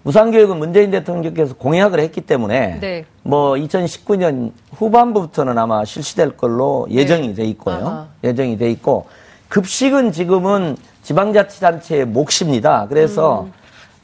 무상교육은 0.04 0.58
문재인 0.58 0.90
대통령께서 0.90 1.54
공약을 1.54 1.98
했기 1.98 2.20
때문에 2.20 2.78
네. 2.80 3.04
뭐 3.22 3.54
2019년 3.54 4.52
후반부부터는 4.76 5.58
아마 5.58 5.84
실시될 5.84 6.36
걸로 6.36 6.86
예정이 6.90 7.34
돼 7.34 7.44
있고요. 7.46 7.76
네. 7.76 7.82
아하. 7.82 8.06
예정이 8.22 8.58
돼 8.58 8.70
있고 8.70 9.06
급식은 9.48 10.12
지금은 10.12 10.76
지방자치단체의 11.02 12.06
몫입니다. 12.06 12.86
그래서 12.88 13.42
음. 13.42 13.52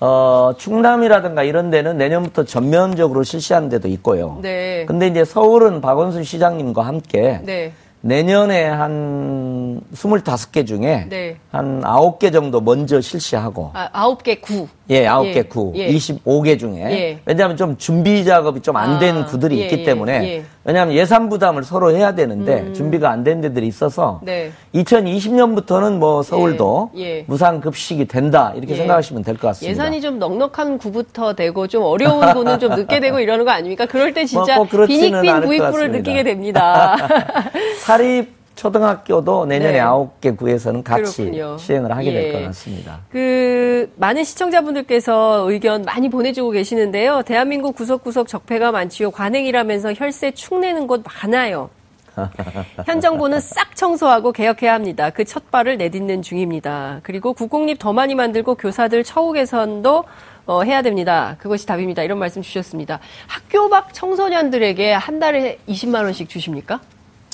어, 0.00 0.54
충남이라든가 0.56 1.42
이런 1.42 1.68
데는 1.68 1.98
내년부터 1.98 2.44
전면적으로 2.44 3.22
실시하는 3.22 3.68
데도 3.68 3.88
있고요. 3.88 4.38
네. 4.40 4.86
근데 4.86 5.06
이제 5.06 5.26
서울은 5.26 5.82
박원순 5.82 6.24
시장님과 6.24 6.82
함께 6.82 7.40
네. 7.44 7.72
내년에 8.02 8.64
한 8.66 9.80
25개 9.94 10.66
중에 10.66 11.06
네. 11.10 11.36
한 11.52 11.82
9개 11.82 12.32
정도 12.32 12.60
먼저 12.60 13.00
실시하고 13.00 13.72
아, 13.74 13.88
아홉 13.92 14.22
개 14.22 14.36
구. 14.36 14.66
예, 14.88 15.04
9개 15.06 15.36
예, 15.36 15.42
구, 15.42 15.72
예. 15.76 15.88
25개 15.92 16.58
중에 16.58 16.80
예. 16.90 17.18
왜냐하면 17.24 17.56
좀 17.56 17.76
준비 17.76 18.24
작업이 18.24 18.60
좀 18.60 18.76
안된 18.76 19.18
아, 19.18 19.26
구들이 19.26 19.60
예, 19.60 19.64
있기 19.64 19.80
예, 19.80 19.84
때문에 19.84 20.12
예. 20.38 20.44
왜냐하면 20.64 20.94
예산 20.96 21.28
부담을 21.28 21.62
서로 21.62 21.92
해야 21.94 22.14
되는데 22.14 22.72
준비가 22.72 23.10
안 23.10 23.22
된 23.22 23.40
데들이 23.42 23.66
있어서 23.66 24.20
네. 24.24 24.50
2020년부터는 24.74 25.98
뭐 25.98 26.22
서울도. 26.22 26.90
무상 27.26 27.60
급식이 27.60 28.06
된다 28.06 28.52
이렇게 28.56 28.72
예. 28.72 28.76
생각하시면 28.78 29.22
될 29.24 29.34
것 29.36 29.48
같습니다. 29.48 29.70
예산이 29.70 30.00
좀 30.00 30.18
넉넉한 30.18 30.78
구부터 30.78 31.34
되고 31.34 31.66
좀 31.66 31.82
어려운 31.84 32.32
구는 32.32 32.58
좀 32.58 32.74
늦게 32.74 32.98
되고 33.00 33.20
이러는 33.20 33.44
거 33.44 33.50
아닙니까? 33.50 33.84
그럴 33.86 34.14
때 34.14 34.24
진짜 34.24 34.56
않을 34.56 35.40
것 35.42 35.46
구입부를. 35.46 35.90
느끼게 35.92 36.22
됩니다. 36.24 36.96
사립 37.90 38.29
초등학교도 38.55 39.46
내년에 39.46 39.72
네. 39.72 39.81
아홉 39.81 40.20
개 40.20 40.31
구에서는 40.31 40.85
같이 40.85 41.16
그렇군요. 41.24 41.59
시행을 41.59 41.90
하게 41.90 42.12
될 42.12 42.29
예. 42.29 42.33
것 42.33 42.42
같습니다. 42.44 43.00
그 43.11 43.92
많은 43.96 44.22
시청자분들께서 44.22 45.50
의견 45.50 45.83
많이 45.83 46.09
보내주고 46.09 46.50
계시는데요. 46.50 47.22
대한민국 47.22 47.74
구석구석 47.74 48.29
적폐가 48.29 48.70
많지요. 48.70 49.11
관행이라면서 49.11 49.94
혈세 49.94 50.31
축내는 50.33 50.87
곳 50.87 51.03
많아요. 51.05 51.68
현 52.87 53.00
정부는 53.00 53.40
싹 53.40 53.74
청소하고 53.74 54.31
개혁해야 54.31 54.74
합니다. 54.74 55.11
그 55.11 55.24
첫 55.24 55.50
발을 55.50 55.76
내딛는 55.76 56.22
중입니다. 56.22 57.00
그리고 57.03 57.33
국공립 57.33 57.79
더 57.81 57.92
많이 57.92 58.14
만들고 58.14 58.55
교사들 58.55 59.03
처우 59.03 59.33
개선도 59.33 60.05
어, 60.46 60.62
해야 60.62 60.83
됩니다. 60.83 61.35
그것이 61.40 61.66
답입니다. 61.66 62.05
이런 62.05 62.18
말씀 62.20 62.40
주셨습니다. 62.40 63.00
학교 63.26 63.68
밖 63.68 63.92
청소년들에게 63.94 64.92
한 64.92 65.18
달에 65.18 65.59
20만 65.68 66.05
원씩 66.05 66.29
주십니까? 66.29 66.81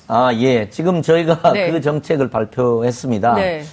아, 0.08 0.32
예. 0.34 0.68
지금 0.70 1.02
저희가 1.02 1.40
네. 1.52 1.70
그 1.70 1.80
정책을 1.80 2.30
발표했습니다. 2.30 3.34
네. 3.34 3.64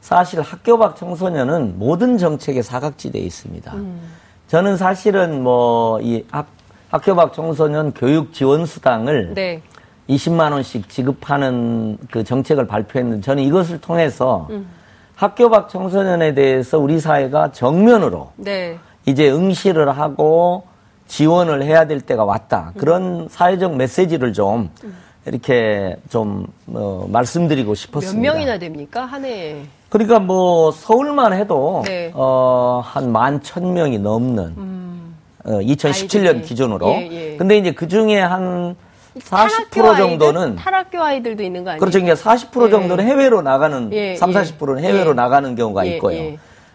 사실 0.00 0.40
학교 0.40 0.78
밖 0.78 0.96
청소년은 0.96 1.78
모든 1.78 2.18
정책에 2.18 2.62
사각지대에 2.62 3.22
있습니다. 3.22 3.72
음. 3.74 4.00
저는 4.48 4.76
사실은 4.76 5.42
뭐이 5.42 6.26
학교 6.90 7.14
밖 7.14 7.32
청소년 7.32 7.92
교육 7.92 8.32
지원 8.32 8.66
수당을 8.66 9.34
네. 9.34 9.62
20만 10.08 10.52
원씩 10.52 10.88
지급하는 10.88 11.96
그 12.10 12.24
정책을 12.24 12.66
발표했는데 12.66 13.22
저는 13.22 13.44
이것을 13.44 13.80
통해서 13.80 14.48
음. 14.50 14.66
학교 15.14 15.48
밖 15.48 15.68
청소년에 15.68 16.34
대해서 16.34 16.78
우리 16.78 16.98
사회가 16.98 17.52
정면으로 17.52 18.32
네. 18.36 18.78
이제 19.06 19.30
응시를 19.30 19.96
하고 19.96 20.64
지원을 21.06 21.62
해야 21.62 21.86
될 21.86 22.00
때가 22.00 22.24
왔다. 22.24 22.72
음. 22.74 22.80
그런 22.80 23.28
사회적 23.30 23.76
메시지를 23.76 24.32
좀 24.32 24.70
이렇게 25.26 25.96
좀 26.10 26.46
어, 26.66 27.06
말씀드리고 27.08 27.70
몇 27.70 27.74
싶었습니다. 27.74 28.20
명이나 28.32 28.58
됩니까? 28.58 29.04
한 29.04 29.24
해에. 29.24 29.62
그러니까 29.88 30.18
뭐 30.18 30.70
서울만 30.72 31.32
해도 31.34 31.82
네. 31.86 32.10
어, 32.14 32.82
한 32.84 33.10
만 33.12 33.40
천 33.42 33.72
명이 33.74 33.98
넘는 33.98 34.54
어, 35.44 35.50
2017년 35.60 36.16
음. 36.22 36.26
아이들이. 36.26 36.42
기준으로. 36.42 36.88
예, 36.88 37.08
예. 37.32 37.36
근데 37.36 37.56
이제 37.58 37.72
그 37.72 37.88
중에 37.88 38.20
한 38.20 38.74
40% 39.18 39.70
탈학교 39.70 39.96
정도는? 39.96 40.56
탈학교 40.56 41.02
아이들도 41.02 41.42
있는 41.42 41.64
거 41.64 41.70
아니에요? 41.70 41.80
그렇죠. 41.80 42.00
그러니까 42.00 42.14
40% 42.30 42.66
예. 42.66 42.70
정도는 42.70 43.04
해외로 43.06 43.42
나가는 43.42 43.92
예, 43.92 44.16
3, 44.16 44.30
예. 44.30 44.34
40%는 44.34 44.78
해외로 44.82 45.10
예. 45.10 45.14
나가는 45.14 45.54
경우가 45.54 45.86
예, 45.86 45.96
있고요. 45.96 46.32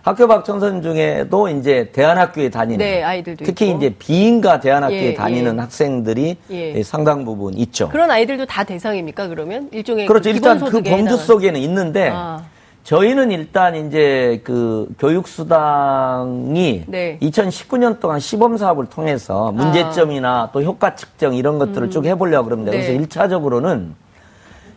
예. 0.07 0.09
학교 0.09 0.27
밖 0.27 0.45
청소년 0.45 0.81
중에도 0.81 1.49
이제 1.49 1.89
대안학교에 1.91 2.49
다니는 2.49 2.77
네, 2.77 3.03
아이들도 3.03 3.43
특히 3.43 3.67
있고. 3.67 3.77
이제 3.77 3.93
비인가 3.99 4.59
대안학교에 4.59 5.07
예, 5.07 5.13
다니는 5.13 5.55
예. 5.55 5.59
학생들이 5.59 6.37
예. 6.49 6.83
상당 6.83 7.25
부분 7.25 7.53
있죠. 7.55 7.89
그런 7.89 8.09
아이들도 8.09 8.45
다 8.45 8.63
대상입니까? 8.63 9.27
그러면 9.27 9.67
일종의 9.71 10.05
그렇죠. 10.07 10.29
그 10.29 10.35
일단 10.35 10.59
그 10.59 10.81
범주. 10.81 11.17
속에는 11.17 11.59
있는데 11.59 12.09
아. 12.13 12.41
저희는 12.83 13.31
일단 13.31 13.75
이제 13.75 14.39
그 14.45 14.87
교육수당이 14.97 16.83
네. 16.87 17.17
2019년 17.21 17.99
동안 17.99 18.19
시범 18.21 18.55
사업을 18.55 18.85
통해서 18.85 19.51
문제점이나 19.51 20.51
또 20.53 20.63
효과 20.63 20.95
측정 20.95 21.33
이런 21.33 21.59
것들을 21.59 21.89
쭉 21.89 22.05
해보려고. 22.05 22.49
아. 22.49 22.53
음. 22.53 22.63
네. 22.63 22.71
그래서 22.71 22.93
1차적으로는 22.93 23.89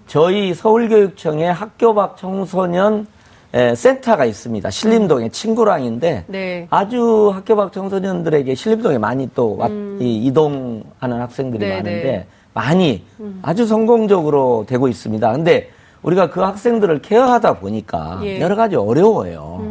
저희 0.08 0.54
서울교육청에 0.54 1.46
학교 1.46 1.94
밖 1.94 2.16
청소년 2.16 3.06
에, 3.52 3.74
센터가 3.74 4.24
있습니다. 4.26 4.70
신림동에 4.70 5.28
친구랑인데 5.30 6.24
네. 6.28 6.66
아주 6.70 7.30
학교 7.34 7.56
밖 7.56 7.72
청소년들에게 7.72 8.54
신림동에 8.54 8.98
많이 8.98 9.28
또 9.34 9.56
와- 9.56 9.68
이 9.68 10.24
이동하는 10.26 11.20
학생들이 11.20 11.64
음. 11.64 11.68
네, 11.68 11.76
많은데 11.76 12.02
네. 12.04 12.26
많이 12.54 13.04
아주 13.42 13.66
성공적으로 13.66 14.66
되고 14.68 14.86
있습니다. 14.88 15.32
근데 15.32 15.68
우리가 16.02 16.30
그 16.30 16.40
학생들을 16.40 17.02
케어하다 17.02 17.54
보니까 17.58 18.20
예. 18.24 18.40
여러 18.40 18.54
가지 18.56 18.76
어려워요. 18.76 19.62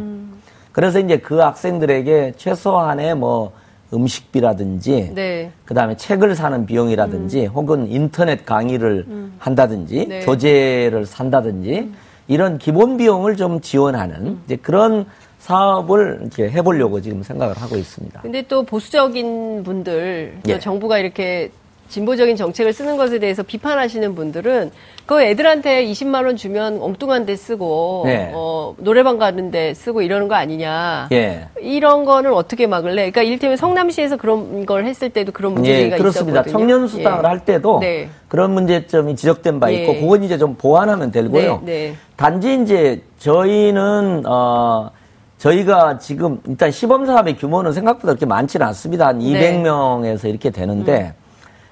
그래서 0.72 1.00
이제 1.00 1.16
그 1.16 1.36
학생들에게 1.38 2.34
최소한의 2.36 3.16
뭐 3.16 3.52
음식비라든지 3.92 5.12
네. 5.14 5.50
그다음에 5.64 5.96
책을 5.96 6.36
사는 6.36 6.64
비용이라든지 6.66 7.46
혹은 7.46 7.90
인터넷 7.90 8.44
강의를 8.46 9.06
한다든지 9.38 10.06
네. 10.08 10.20
교재를 10.20 11.06
산다든지 11.06 11.90
이런 12.30 12.58
기본 12.58 12.96
비용을 12.96 13.36
좀 13.36 13.60
지원하는 13.60 14.38
이제 14.46 14.54
그런 14.54 15.04
사업을 15.40 16.18
이렇게 16.20 16.48
해보려고 16.48 17.00
지금 17.00 17.24
생각을 17.24 17.58
하고 17.58 17.76
있습니다. 17.76 18.20
근데 18.20 18.42
또 18.42 18.62
보수적인 18.62 19.64
분들, 19.64 20.38
또 20.44 20.50
예. 20.52 20.58
정부가 20.60 20.98
이렇게 20.98 21.50
진보적인 21.90 22.36
정책을 22.36 22.72
쓰는 22.72 22.96
것에 22.96 23.18
대해서 23.18 23.42
비판하시는 23.42 24.14
분들은 24.14 24.70
그 25.06 25.20
애들한테 25.20 25.84
20만 25.86 26.24
원 26.24 26.36
주면 26.36 26.80
엉뚱한 26.80 27.26
데 27.26 27.34
쓰고 27.34 28.04
네. 28.06 28.30
어, 28.32 28.74
노래방 28.78 29.18
가는 29.18 29.50
데 29.50 29.74
쓰고 29.74 30.00
이러는 30.00 30.28
거 30.28 30.36
아니냐. 30.36 31.08
예. 31.10 31.48
이런 31.60 32.04
거는 32.04 32.32
어떻게 32.32 32.68
막을래? 32.68 33.10
그러니까 33.10 33.22
이를테면 33.22 33.56
성남시에서 33.56 34.16
그런 34.16 34.64
걸 34.64 34.84
했을 34.84 35.10
때도 35.10 35.32
그런 35.32 35.54
문제가 35.54 35.96
예, 35.96 35.98
그렇습니다. 35.98 36.40
있었거든요. 36.42 36.52
청년 36.58 36.86
수당을 36.88 37.24
예. 37.24 37.28
할 37.28 37.44
때도 37.44 37.80
네. 37.80 38.08
그런 38.28 38.52
문제점이 38.54 39.16
지적된 39.16 39.58
바 39.58 39.70
있고 39.70 39.94
예. 39.96 40.00
그건 40.00 40.22
이제 40.22 40.38
좀 40.38 40.54
보완하면 40.54 41.10
되고요. 41.10 41.62
네, 41.64 41.72
네. 41.90 41.94
단지 42.16 42.60
이제 42.62 43.02
저희는 43.18 44.22
어 44.26 44.90
저희가 45.38 45.98
지금 45.98 46.40
일단 46.46 46.70
시범 46.70 47.06
사업의 47.06 47.36
규모는 47.36 47.72
생각보다 47.72 48.12
그렇게 48.12 48.26
많지는 48.26 48.64
않습니다. 48.68 49.08
한 49.08 49.18
네. 49.18 49.24
음. 49.26 49.64
200명에서 49.64 50.28
이렇게 50.28 50.50
되는데 50.50 51.14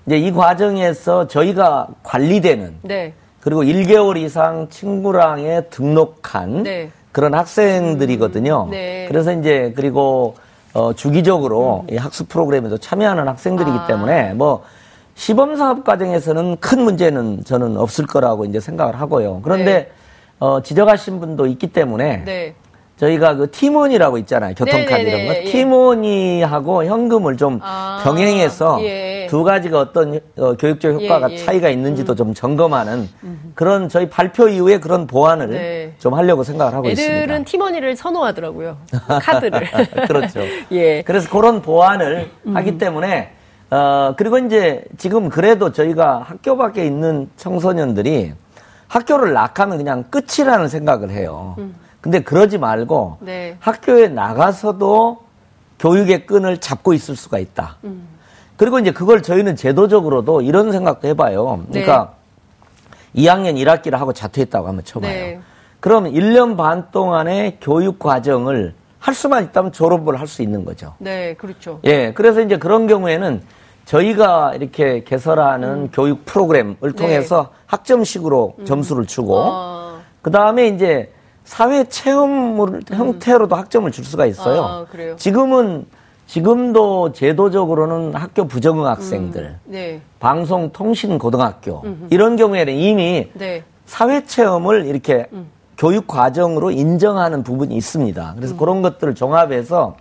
이제 0.08 0.16
이 0.16 0.32
과정에서 0.32 1.26
저희가 1.26 1.86
관리되는 2.02 2.78
네. 2.80 3.12
그리고 3.40 3.62
1개월 3.62 4.16
이상 4.16 4.66
친구랑에 4.70 5.68
등록한 5.68 6.62
네. 6.62 6.90
그런 7.12 7.34
학생들이거든요. 7.34 8.68
네. 8.70 9.04
그래서 9.06 9.34
이제 9.34 9.74
그리고 9.76 10.34
어, 10.72 10.94
주기적으로 10.94 11.84
이 11.90 11.96
학습 11.96 12.30
프로그램에도 12.30 12.78
참여하는 12.78 13.28
학생들이기 13.28 13.70
음. 13.70 13.80
아. 13.80 13.86
때문에 13.86 14.32
뭐 14.32 14.64
시범 15.14 15.56
사업 15.56 15.84
과정에서는 15.84 16.56
큰 16.56 16.82
문제는 16.84 17.44
저는 17.44 17.76
없을 17.76 18.06
거라고 18.06 18.46
이제 18.46 18.60
생각을 18.60 18.98
하고요. 18.98 19.42
그런데 19.42 19.64
네. 19.64 19.90
어, 20.38 20.62
지적하신 20.62 21.20
분도 21.20 21.46
있기 21.46 21.66
때문에 21.66 22.24
네. 22.24 22.54
저희가 22.98 23.36
그 23.36 23.50
티몬이라고 23.50 24.18
있잖아요. 24.18 24.54
교통카드 24.54 25.02
네네네, 25.02 25.10
이런 25.10 25.26
거. 25.26 25.34
예. 25.34 25.44
티몬이하고 25.44 26.84
현금을 26.84 27.36
좀 27.36 27.60
아, 27.62 28.00
병행해서 28.04 28.78
예. 28.82 29.07
두 29.28 29.44
가지가 29.44 29.78
어떤 29.78 30.20
어, 30.36 30.54
교육적 30.54 30.94
효과가 31.00 31.30
예, 31.30 31.34
예. 31.34 31.36
차이가 31.38 31.68
있는지도 31.68 32.14
좀 32.14 32.34
점검하는 32.34 33.08
그런 33.54 33.88
저희 33.88 34.08
발표 34.08 34.48
이후에 34.48 34.80
그런 34.80 35.06
보완을 35.06 35.50
네. 35.50 35.94
좀 35.98 36.14
하려고 36.14 36.42
생각을 36.42 36.74
하고 36.74 36.88
애들은 36.88 37.14
있습니다. 37.14 37.44
티머니를 37.44 37.96
선호하더라고요. 37.96 38.76
카드를. 39.22 39.68
그렇죠. 40.08 40.40
예. 40.72 41.02
그래서 41.02 41.28
그런 41.30 41.62
보완을 41.62 42.30
하기 42.52 42.78
때문에 42.78 43.32
어 43.70 44.14
그리고 44.16 44.38
이제 44.38 44.84
지금 44.96 45.28
그래도 45.28 45.72
저희가 45.72 46.22
학교 46.26 46.56
밖에 46.56 46.86
있는 46.86 47.28
청소년들이 47.36 48.32
학교를 48.88 49.34
낙하면 49.34 49.76
그냥 49.76 50.04
끝이라는 50.04 50.68
생각을 50.68 51.10
해요. 51.10 51.56
근데 52.00 52.20
그러지 52.20 52.56
말고 52.58 53.18
네. 53.20 53.56
학교에 53.60 54.08
나가서도 54.08 55.18
교육의 55.78 56.26
끈을 56.26 56.58
잡고 56.58 56.94
있을 56.94 57.14
수가 57.14 57.38
있다. 57.38 57.76
그리고 58.58 58.78
이제 58.80 58.90
그걸 58.90 59.22
저희는 59.22 59.56
제도적으로도 59.56 60.42
이런 60.42 60.72
생각도 60.72 61.08
해봐요. 61.08 61.64
그러니까 61.70 62.12
2학년 63.16 63.54
1학기를 63.54 63.92
하고 63.92 64.12
자퇴했다고 64.12 64.66
한번 64.66 64.84
쳐봐요. 64.84 65.10
네. 65.10 65.40
그럼 65.80 66.04
1년 66.06 66.56
반 66.56 66.90
동안의 66.90 67.58
교육 67.60 68.00
과정을 68.00 68.74
할 68.98 69.14
수만 69.14 69.44
있다면 69.44 69.70
졸업을 69.70 70.18
할 70.18 70.26
수 70.26 70.42
있는 70.42 70.64
거죠. 70.64 70.94
네, 70.98 71.34
그렇죠. 71.34 71.78
예, 71.84 72.12
그래서 72.12 72.40
이제 72.40 72.58
그런 72.58 72.88
경우에는 72.88 73.42
저희가 73.84 74.54
이렇게 74.56 75.04
개설하는 75.04 75.90
교육 75.92 76.24
프로그램을 76.24 76.92
통해서 76.96 77.50
학점식으로 77.66 78.56
점수를 78.66 79.06
주고, 79.06 79.40
아. 79.46 80.00
그 80.20 80.32
다음에 80.32 80.66
이제 80.66 81.12
사회 81.44 81.84
체험 81.84 82.82
형태로도 82.88 83.54
학점을 83.54 83.90
줄 83.92 84.04
수가 84.04 84.26
있어요. 84.26 84.62
아, 84.64 84.84
그래요? 84.90 85.14
지금은 85.16 85.86
지금도 86.28 87.12
제도적으로는 87.12 88.14
학교 88.14 88.46
부적응 88.46 88.86
학생들, 88.86 89.42
음, 89.42 89.58
네. 89.64 90.00
방송 90.20 90.70
통신 90.72 91.18
고등학교 91.18 91.82
이런 92.10 92.36
경우에는 92.36 92.74
이미 92.74 93.30
네. 93.32 93.64
사회 93.86 94.22
체험을 94.24 94.84
이렇게 94.84 95.26
교육 95.78 96.06
과정으로 96.06 96.70
인정하는 96.70 97.42
부분이 97.42 97.74
있습니다. 97.74 98.34
그래서 98.36 98.56
그런 98.58 98.82
것들을 98.82 99.14
종합해서 99.14 99.96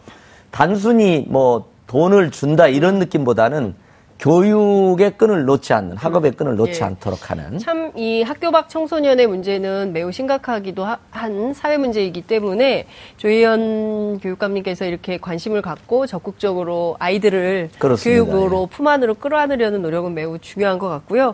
단순히 0.51 1.25
뭐 1.29 1.69
돈을 1.87 2.31
준다 2.31 2.67
이런 2.67 2.99
느낌보다는 2.99 3.73
교육의 4.19 5.11
끈을 5.17 5.45
놓지 5.45 5.73
않는 5.73 5.95
학업의 5.97 6.31
끈을 6.31 6.55
놓지 6.55 6.79
예. 6.81 6.85
않도록 6.85 7.29
하는 7.31 7.57
참 7.59 7.87
이 7.95 8.21
학교 8.21 8.51
밖 8.51 8.69
청소년의 8.69 9.25
문제는 9.27 9.91
매우 9.93 10.11
심각하기도 10.11 10.83
하- 10.85 10.99
한 11.09 11.53
사회 11.53 11.77
문제이기 11.77 12.21
때문에 12.23 12.85
조희연 13.17 14.19
교육감님께서 14.19 14.85
이렇게 14.85 15.17
관심을 15.17 15.61
갖고 15.61 16.05
적극적으로 16.05 16.95
아이들을 16.99 17.69
그렇습니다. 17.79 18.23
교육으로 18.31 18.67
품 18.67 18.87
안으로 18.87 19.15
끌어안으려는 19.15 19.81
노력은 19.81 20.13
매우 20.13 20.37
중요한 20.39 20.77
것 20.79 20.89
같고요. 20.89 21.33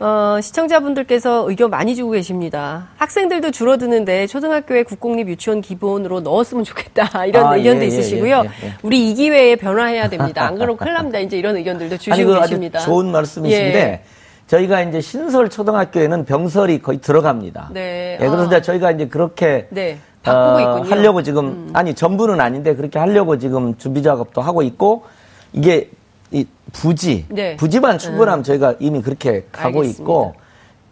어, 0.00 0.38
시청자분들께서 0.40 1.48
의견 1.48 1.70
많이 1.70 1.94
주고 1.94 2.12
계십니다. 2.12 2.88
학생들도 2.96 3.52
줄어드는데 3.52 4.26
초등학교에 4.26 4.82
국공립 4.82 5.28
유치원 5.28 5.60
기본으로 5.60 6.20
넣었으면 6.20 6.64
좋겠다 6.64 7.26
이런 7.26 7.46
아, 7.46 7.56
의견도 7.56 7.80
예, 7.82 7.84
예, 7.84 7.88
있으시고요. 7.88 8.42
예, 8.44 8.66
예. 8.66 8.72
우리 8.82 9.10
이 9.10 9.14
기회에 9.14 9.54
변화해야 9.56 10.08
됩니다. 10.08 10.46
안 10.46 10.56
그러면 10.56 10.76
큰일 10.76 10.94
납니다. 10.94 11.20
이제 11.20 11.38
이런 11.38 11.56
의견들도 11.56 11.98
주 11.98 12.10
시고 12.14 12.30
아니 12.30 12.38
그 12.38 12.42
아주 12.42 12.50
계십니다. 12.50 12.78
좋은 12.80 13.10
말씀이신데 13.12 13.78
예. 13.78 14.02
저희가 14.46 14.82
이제 14.82 15.00
신설 15.00 15.48
초등학교에는 15.48 16.24
병설이 16.24 16.82
거의 16.82 17.00
들어갑니다. 17.00 17.70
네. 17.72 18.18
예, 18.20 18.26
그래서 18.26 18.54
아. 18.54 18.60
저희가 18.60 18.90
이제 18.90 19.08
그렇게 19.08 19.66
네. 19.70 19.98
바꾸고 20.22 20.56
어, 20.56 20.60
있군요. 20.60 20.84
음. 20.84 20.90
하려고 20.90 21.22
지금 21.22 21.70
아니 21.72 21.94
전부는 21.94 22.40
아닌데 22.40 22.74
그렇게 22.74 22.98
하려고 22.98 23.38
지금 23.38 23.76
준비 23.78 24.02
작업도 24.02 24.40
하고 24.40 24.62
있고 24.62 25.04
이게 25.52 25.90
이 26.30 26.46
부지 26.72 27.26
네. 27.28 27.56
부지만 27.56 27.98
충분하면 27.98 28.42
저희가 28.44 28.74
이미 28.78 29.02
그렇게 29.02 29.46
가고 29.52 29.80
알겠습니다. 29.80 30.02
있고 30.02 30.34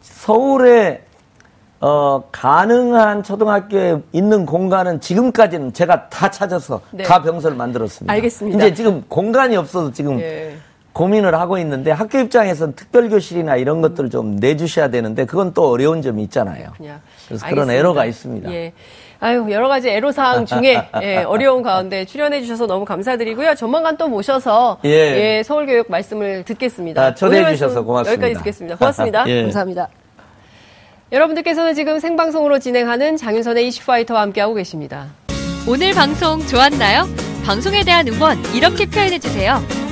서울에 0.00 1.02
어 1.82 2.24
가능한 2.30 3.22
초등학교에 3.22 4.00
있는 4.12 4.44
공간은 4.44 5.00
지금까지는 5.00 5.72
제가 5.72 6.08
다 6.10 6.30
찾아서 6.30 6.82
네. 6.90 7.04
다 7.04 7.22
병설을 7.22 7.56
만들었습니다. 7.56 8.12
알겠습니다. 8.12 8.58
이제 8.58 8.74
지금 8.74 9.02
공간이 9.08 9.56
없어서 9.56 9.90
지금 9.90 10.20
예. 10.20 10.56
고민을 10.92 11.34
하고 11.34 11.58
있는데 11.58 11.90
학교 11.90 12.18
입장에서는 12.18 12.74
특별교실이나 12.74 13.56
이런 13.56 13.80
것들을 13.80 14.10
좀 14.10 14.36
내주셔야 14.36 14.88
되는데 14.88 15.24
그건 15.24 15.54
또 15.54 15.70
어려운 15.70 16.02
점이 16.02 16.22
있잖아요. 16.24 16.72
그래서 16.76 17.46
그런 17.46 17.70
알겠습니다. 17.70 17.74
애로가 17.74 18.04
있습니다. 18.06 18.52
예. 18.52 18.72
아유, 19.22 19.46
여러 19.50 19.68
가지 19.68 19.90
애로사항 19.90 20.46
중에, 20.46 20.82
예, 21.02 21.18
어려운 21.18 21.62
가운데 21.62 22.06
출연해 22.06 22.40
주셔서 22.40 22.66
너무 22.66 22.86
감사드리고요. 22.86 23.54
조만간 23.54 23.98
또 23.98 24.08
모셔서, 24.08 24.78
예. 24.86 24.88
예, 24.88 25.42
서울교육 25.42 25.90
말씀을 25.90 26.42
듣겠습니다. 26.44 27.02
아, 27.02 27.14
초대해 27.14 27.52
주셔서 27.52 27.82
고맙습니다. 27.82 28.12
여기까지 28.26 28.42
듣겠습니다. 28.42 28.76
고맙습니다. 28.76 29.24
예. 29.28 29.42
감사합니다. 29.42 29.88
여러분들께서는 31.12 31.74
지금 31.74 31.98
생방송으로 31.98 32.60
진행하는 32.60 33.18
장윤선의 33.18 33.66
이슈파이터와 33.68 34.22
함께하고 34.22 34.54
계십니다. 34.54 35.08
오늘 35.68 35.92
방송 35.92 36.40
좋았나요? 36.46 37.04
방송에 37.44 37.84
대한 37.84 38.08
응원 38.08 38.38
이렇게 38.54 38.86
표현해 38.86 39.18
주세요. 39.18 39.60